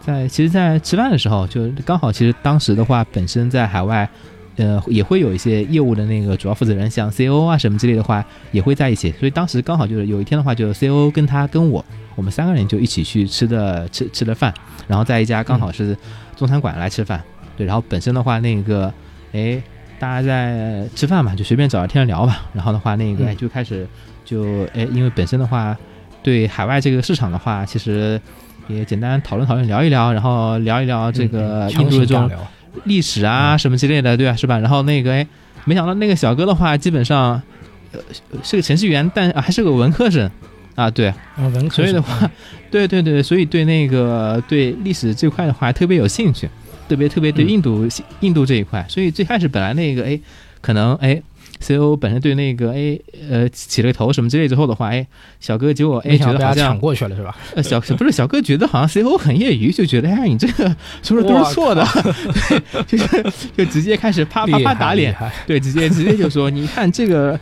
[0.00, 4.08] 在其实，在吃饭的时候，就刚好其实当时的话，本身在海外。
[4.56, 9.10] 呃，也会有一些业务的那个主要负责人，像 CEO 啊什么之类的话，也会在一起。
[9.12, 11.82] 所以当时刚好就是有一天的话，就 CEO 跟他跟我，
[12.14, 14.52] 我们三个人就一起去吃的吃吃的饭，
[14.86, 15.96] 然后在一家刚好是
[16.36, 17.22] 中餐馆来吃饭。
[17.56, 18.92] 对，然后本身的话，那个
[19.32, 19.62] 哎，
[19.98, 22.42] 大家在吃饭嘛，就随便找个天聊吧。
[22.52, 23.86] 然后的话，那个就开始
[24.26, 25.74] 就哎，因为本身的话，
[26.22, 28.20] 对海外这个市场的话，其实
[28.70, 32.30] 也简单讨论讨论，聊一聊，然后聊一聊这个嗯印度的这种
[32.84, 34.34] 历史啊什么之类的，对吧？
[34.36, 34.58] 是吧？
[34.58, 35.26] 然后那个哎，
[35.64, 37.40] 没想到那个小哥的话，基本上
[37.92, 38.00] 呃
[38.42, 40.30] 是个程序员，但还是个文科生
[40.74, 41.08] 啊，对。
[41.08, 42.30] 啊，文科生所以的话，
[42.70, 46.48] 对对对，所以对那个对历史这块的话特别有兴趣，
[46.88, 47.88] 特别特别对嗯印度、
[48.20, 50.18] 印度这一块，所以最开始本来那个哎，
[50.60, 51.20] 可能哎。
[51.60, 53.00] CEO 本身对那个 A
[53.30, 55.06] 呃起了个头什么之类之后的话，哎
[55.38, 57.36] 小哥结果哎没想到被他觉得好像抢过去了是吧？
[57.54, 61.86] 呃小不是小哥觉得好像 CEO 很业余，就觉得哎你这个说的都是错的，
[62.48, 63.24] 对，就是
[63.56, 65.14] 就直接开始啪啪啪打脸
[65.46, 67.38] 对，直接直接就说你看这个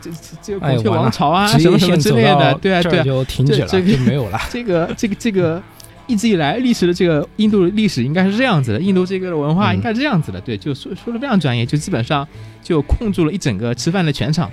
[0.00, 4.38] 这这这个孔雀王朝啊什么什么之类的，对啊对啊，就停止了，这这个就没有了。
[4.50, 5.62] 这个这个这个
[6.12, 12.28] 一直以来历史的这个印度的历史应该是这样子的，印度这个文化嗯应该是这样子的，对，就说说的非常专业，就基本上
[12.62, 14.50] 就控住了一整个吃饭的全场，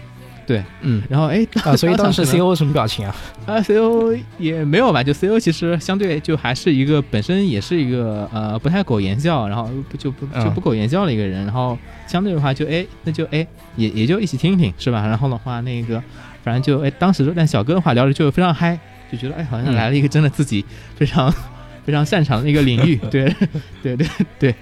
[0.47, 3.15] 对嗯然后哎啊，所以当时场可能 CEO 什么表情啊？
[3.45, 13.45] 啊 CEO 也没有吧，就 CEO 其实相对就还是一个本身也是一个呃不太苟言笑，然后不就不就嗯不苟言笑的一个人，然后相对的话就哎那就哎
[13.75, 15.05] 也也就一起听听是吧？
[15.05, 16.01] 然后的话那个
[16.41, 18.79] 反正就哎当时但小哥的话聊的就非常嗨，
[19.11, 20.63] 就觉得哎好像嗯来了一个真的自己
[20.95, 21.33] 非常。
[21.85, 23.33] 非常擅长的一个领域， 对，
[23.81, 24.07] 对对
[24.37, 24.53] 对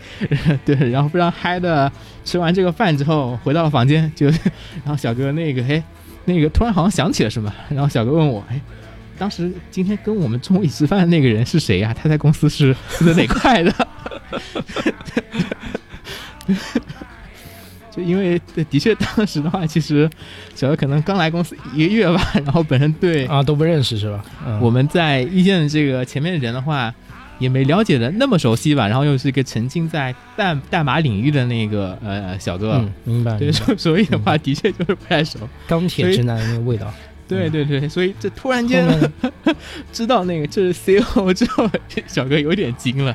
[0.64, 1.92] 对，然后非常嗨的
[2.24, 5.84] 吃完这个饭之后回到了房间，就然后小哥那个哎
[6.24, 8.62] 那个突然好像想起了什么，然后小哥问我哎
[9.18, 13.74] 当时今天跟我们中午一起吃饭的那个人是谁呀、他在公司是负责哪块的？
[17.98, 20.08] 就因为对的确当时的话，其实
[20.54, 24.24] 小哥可能刚来公司一个月吧，然后本身对啊，都不认识是吧？
[24.46, 26.94] 嗯我们在一线的这个前面的人的话，
[27.40, 33.38] 也没了解的那么熟悉吧，然后又是一个沉浸在代代码领域的那个呃小哥，嗯，明白。
[33.52, 35.40] 所所以的话，的确就是不太熟。
[35.68, 36.94] 钢铁直男的那个味道。
[37.28, 39.12] 对对对，所以这突然后间面
[39.92, 41.70] 知道那个这是 CEO 之后，
[42.08, 43.14] 小哥有点惊了，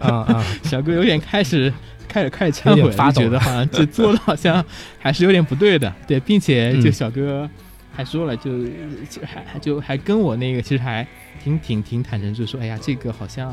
[0.00, 1.72] 啊啊， 小哥有点开始
[2.14, 4.64] 开始开始忏悔了，觉得好像 这做的好像
[5.00, 7.50] 还是有点不对的， 对，并且就嗯小哥
[7.92, 8.64] 还说了，就
[9.10, 11.04] 就还还就还跟我那个其实还
[11.42, 13.52] 挺挺挺坦诚，就说哎呀，这个好像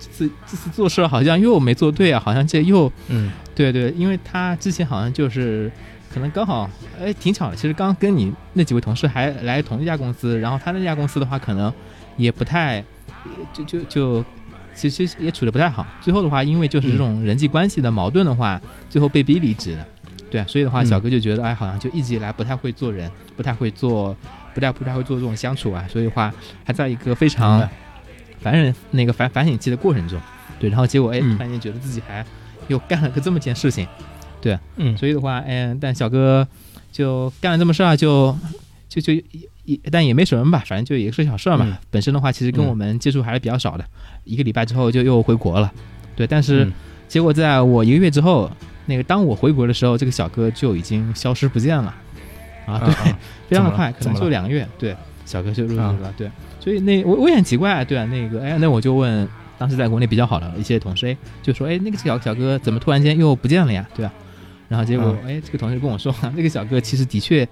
[0.00, 5.70] 这次这次做事好像又没做对啊，好像这又嗯对对，因为他之前好像就是
[6.12, 7.56] 可能刚好，哎，挺巧的。
[7.56, 11.70] 其实刚跟你那几位同事还来同一家公司，然后他那家公司的话，可能
[12.16, 12.82] 也不太，
[13.52, 14.24] 就就就，
[14.74, 15.86] 其实也处的不太好。
[16.00, 18.60] 最后的话，因为就是这种人际关系的矛盾的话，
[18.90, 19.86] 最后被逼离职的。
[20.30, 20.86] 对啊，所以的话，嗯。
[20.86, 24.16] 小哥就觉得，哎，好像就一直以来不太会做人，不太会做
[24.52, 26.32] 不太不太会做这种相处啊，所以的话
[26.64, 27.68] 还在一个非常
[28.40, 30.20] 烦人那个反反省期的过程中，
[30.58, 32.24] 对，然后结果哎，突然间觉得自己还
[32.68, 33.86] 又干了个这么件事情，
[34.40, 36.46] 对，嗯，所以的话，哎，但小哥
[36.90, 38.36] 就干了这么事儿，就
[38.88, 39.12] 就就
[39.64, 41.78] 也但也没什么吧，反正就也是小事儿嘛。
[41.90, 43.84] 本身的话，其实跟我们接触还是比较少的，
[44.24, 45.72] 一个礼拜之后就又回国了，
[46.16, 46.70] 对，但是
[47.08, 48.50] 结果在我一个月之后，
[48.86, 51.94] 那个当我回国的时候，这个小哥就已经消失不见了。
[52.66, 53.12] 啊，对，
[53.48, 54.96] 非常的快，可能就两个月，对，
[55.26, 64.12] 小哥就入狱了，对，所以那我我也很奇怪，对啊，那个，哎，那我就问当时在国内比较好的一些同事，哎，就说，哎，那个小小哥怎么突然间又不见了呀，对吧？
[64.66, 67.46] 然后结果，哎，这个同事跟我说， 那个小哥其实的确，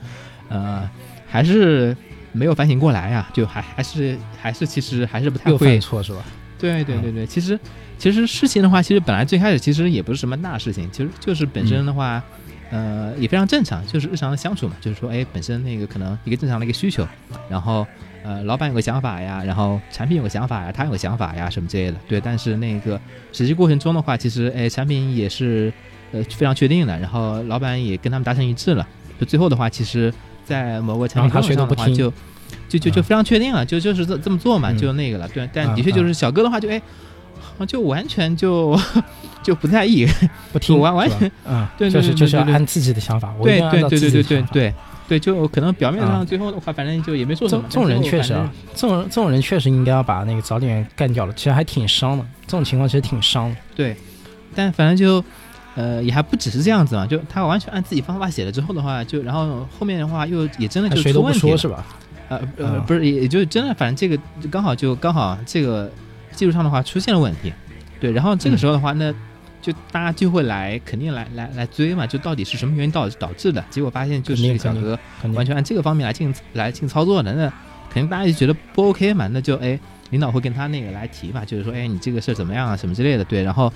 [0.49, 0.89] 呃，
[1.33, 1.97] 还是
[2.33, 6.23] 没有反省过来呀，就还还是还是其实还是不太会错是吧？
[6.59, 7.59] 对对对对，其实
[7.97, 12.23] 其实事情的话，其实本来最开始其实也不是什么大事情，其实就是本身的话。
[12.75, 17.07] 呃，也非常正常，就是日常的相处嘛，就是说，哎，本身那个可能一个正常的一个需求，
[17.47, 17.87] 然后，
[18.25, 22.19] 呃，老板有个想法呀，然后产品有个想法呀，他有个想法呀，什么之类的，对。
[22.19, 22.99] 但是那个
[23.31, 25.71] 实际过程中的话，其实，哎，产品也是，
[26.13, 28.89] 呃，非常确定的，然后老板也跟他们达成一致了，
[29.21, 30.11] 就最后的话，其实，
[30.45, 32.13] 在某个强他谁上的话，就
[32.69, 35.29] 就就就非常确定了，就就是这这么做嘛，就那个了。
[35.29, 36.81] 对，但的确就是小哥的话，就哎，
[37.67, 38.79] 就完全就
[39.43, 40.07] 就不在意，
[40.53, 44.75] 不听，完完全，嗯， 对，就是就是按自己的想法，对对对对对对对。
[45.09, 47.63] 对，就可能表面上最后的话，反正就也没做什么。
[47.69, 48.35] 这种人确实，
[48.75, 51.33] 这种这种人确实应该要把那个早点干掉了。
[51.35, 53.57] 其实还挺伤的，这种情况其实挺伤的。
[53.75, 53.95] 对，
[54.55, 55.23] 但反正就
[55.75, 61.87] 呃也还不只是这样子嘛，就他完全按自己方法写了之后的话，就然后后面的话又也真的就谁都不说是吧？
[62.29, 65.91] 呃呃不是，也也就是真的，反正这个刚好就刚好这个。
[66.35, 67.53] 技术上的话出现了问题，
[68.01, 69.13] 对，然后这个时候的话，那
[69.61, 73.63] 就大家就会来，肯定来来来追嘛，就到底是什么原因导导致的？
[73.69, 74.99] 结果发现就是这个小哥
[75.35, 77.53] 完全按这个方面来进来进操作的，那
[77.91, 83.71] 肯定大家就觉得不 OK 嘛，那就哎，领导会跟他那个来提嘛，就是说哎，你这个事儿怎么样啊，什么之类的，对，然后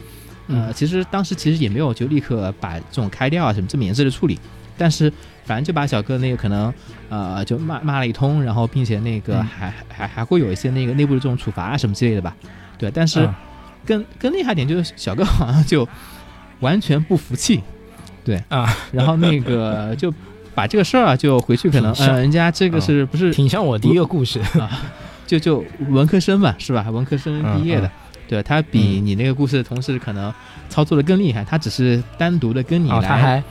[0.48, 4.38] 呃，其实当时其实也没有就立刻把这种开掉啊什么这么严肃的处理，
[4.78, 5.12] 但是
[5.44, 6.72] 反正就把小哥那个可能
[7.08, 12.34] 呃就骂骂了一通，然后并且那个还还还会有一些那个内部的这种处罚啊什么之类的吧。
[12.78, 13.28] 对，但是
[13.84, 15.88] 更更厉害点就是小哥好像就
[16.60, 17.62] 完全不服气，
[18.24, 20.12] 对啊，然后那个就
[20.54, 24.82] 把这个事儿啊就回去可能嗯，人家这个是不是挺像我第一个故事啊？
[25.26, 26.88] 就就文科生嘛，是吧？
[26.88, 27.90] 文科生毕业的，
[28.28, 30.32] 对他比你那个故事的同事可能
[30.68, 33.42] 操作的更厉害，他只是单独的跟你来，他还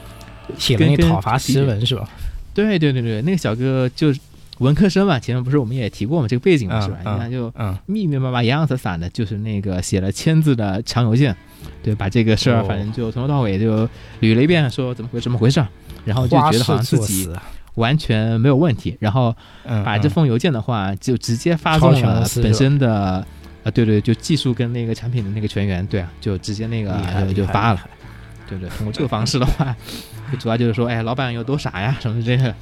[0.58, 2.08] 写了那讨伐檄文是吧？
[2.54, 4.14] 对对对对，那个小哥就。
[4.60, 6.96] 文科生嘛，前面不是我们也提过嘛，这个背景嘛，是吧？
[7.00, 7.52] 你看就
[7.84, 11.36] 密密麻麻、洋洋洒洒的，就是那个写了千字的长邮件，
[11.82, 13.86] 对，把这个事儿反正就从头到尾就
[14.22, 15.62] 捋了一遍，说怎么回怎么回事，
[16.06, 17.30] 然后就觉得好像自己
[17.74, 19.36] 完全没有问题，然后
[19.84, 23.26] 把这封邮件的话就直接发送了本身的，
[23.66, 26.94] 啊，对对，就技术跟那个产品的那个全员，对啊，就直接那个
[27.34, 27.80] 就发了，
[28.48, 29.74] 对对，通过这个方式的话，
[30.38, 32.54] 主要就是说，哎，老板有多傻呀，什么这个。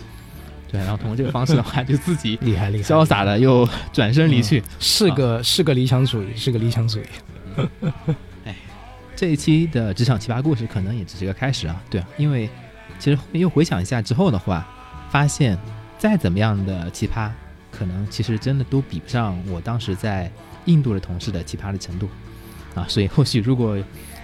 [0.72, 7.04] 对，然后通过这个方式的话，就自己厉害厉害，潇洒的又转身离去，是个是个理想主义，是个理想主义。
[8.44, 8.56] 哎，
[9.14, 11.80] 这一期的职场奇葩故事可能也只是个开始啊。
[11.88, 12.50] 对啊，因为
[12.98, 14.66] 其实又回想一下之后的话，
[15.10, 15.56] 发现
[15.96, 17.30] 再怎么样的奇葩，
[17.70, 20.28] 可能其实真的都比不上我当时在
[20.66, 22.08] 印度的同事的奇葩的程度
[22.74, 22.84] 啊。
[22.88, 23.76] 所以后续如果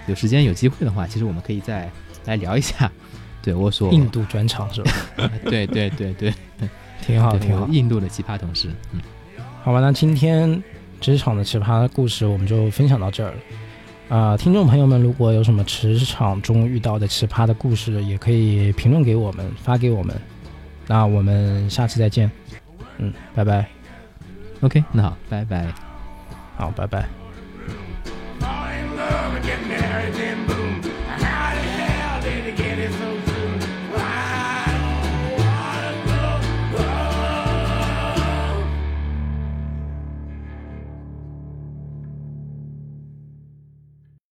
[0.06, 1.90] 有时间有机会的话，其实我们可以再
[2.24, 2.90] 来聊一下。
[3.42, 4.92] 对我说，印度专场是吧？
[5.44, 6.34] 对对对对，
[7.00, 7.66] 挺好挺好。
[7.68, 9.00] 印度的奇葩同事，嗯，
[9.62, 10.62] 好吧，那今天
[11.00, 14.16] 职场的奇葩故事我们就分享到这儿了。
[14.16, 20.14] 啊，听众朋友们，如果有什么职场中遇到的奇葩的故事，也可以评论给我们，发给我们。
[20.86, 22.30] 那我们下次再见，
[22.98, 23.66] 嗯，拜拜。
[24.60, 25.89] OK，那好，拜拜。
[26.60, 27.08] 好拜拜。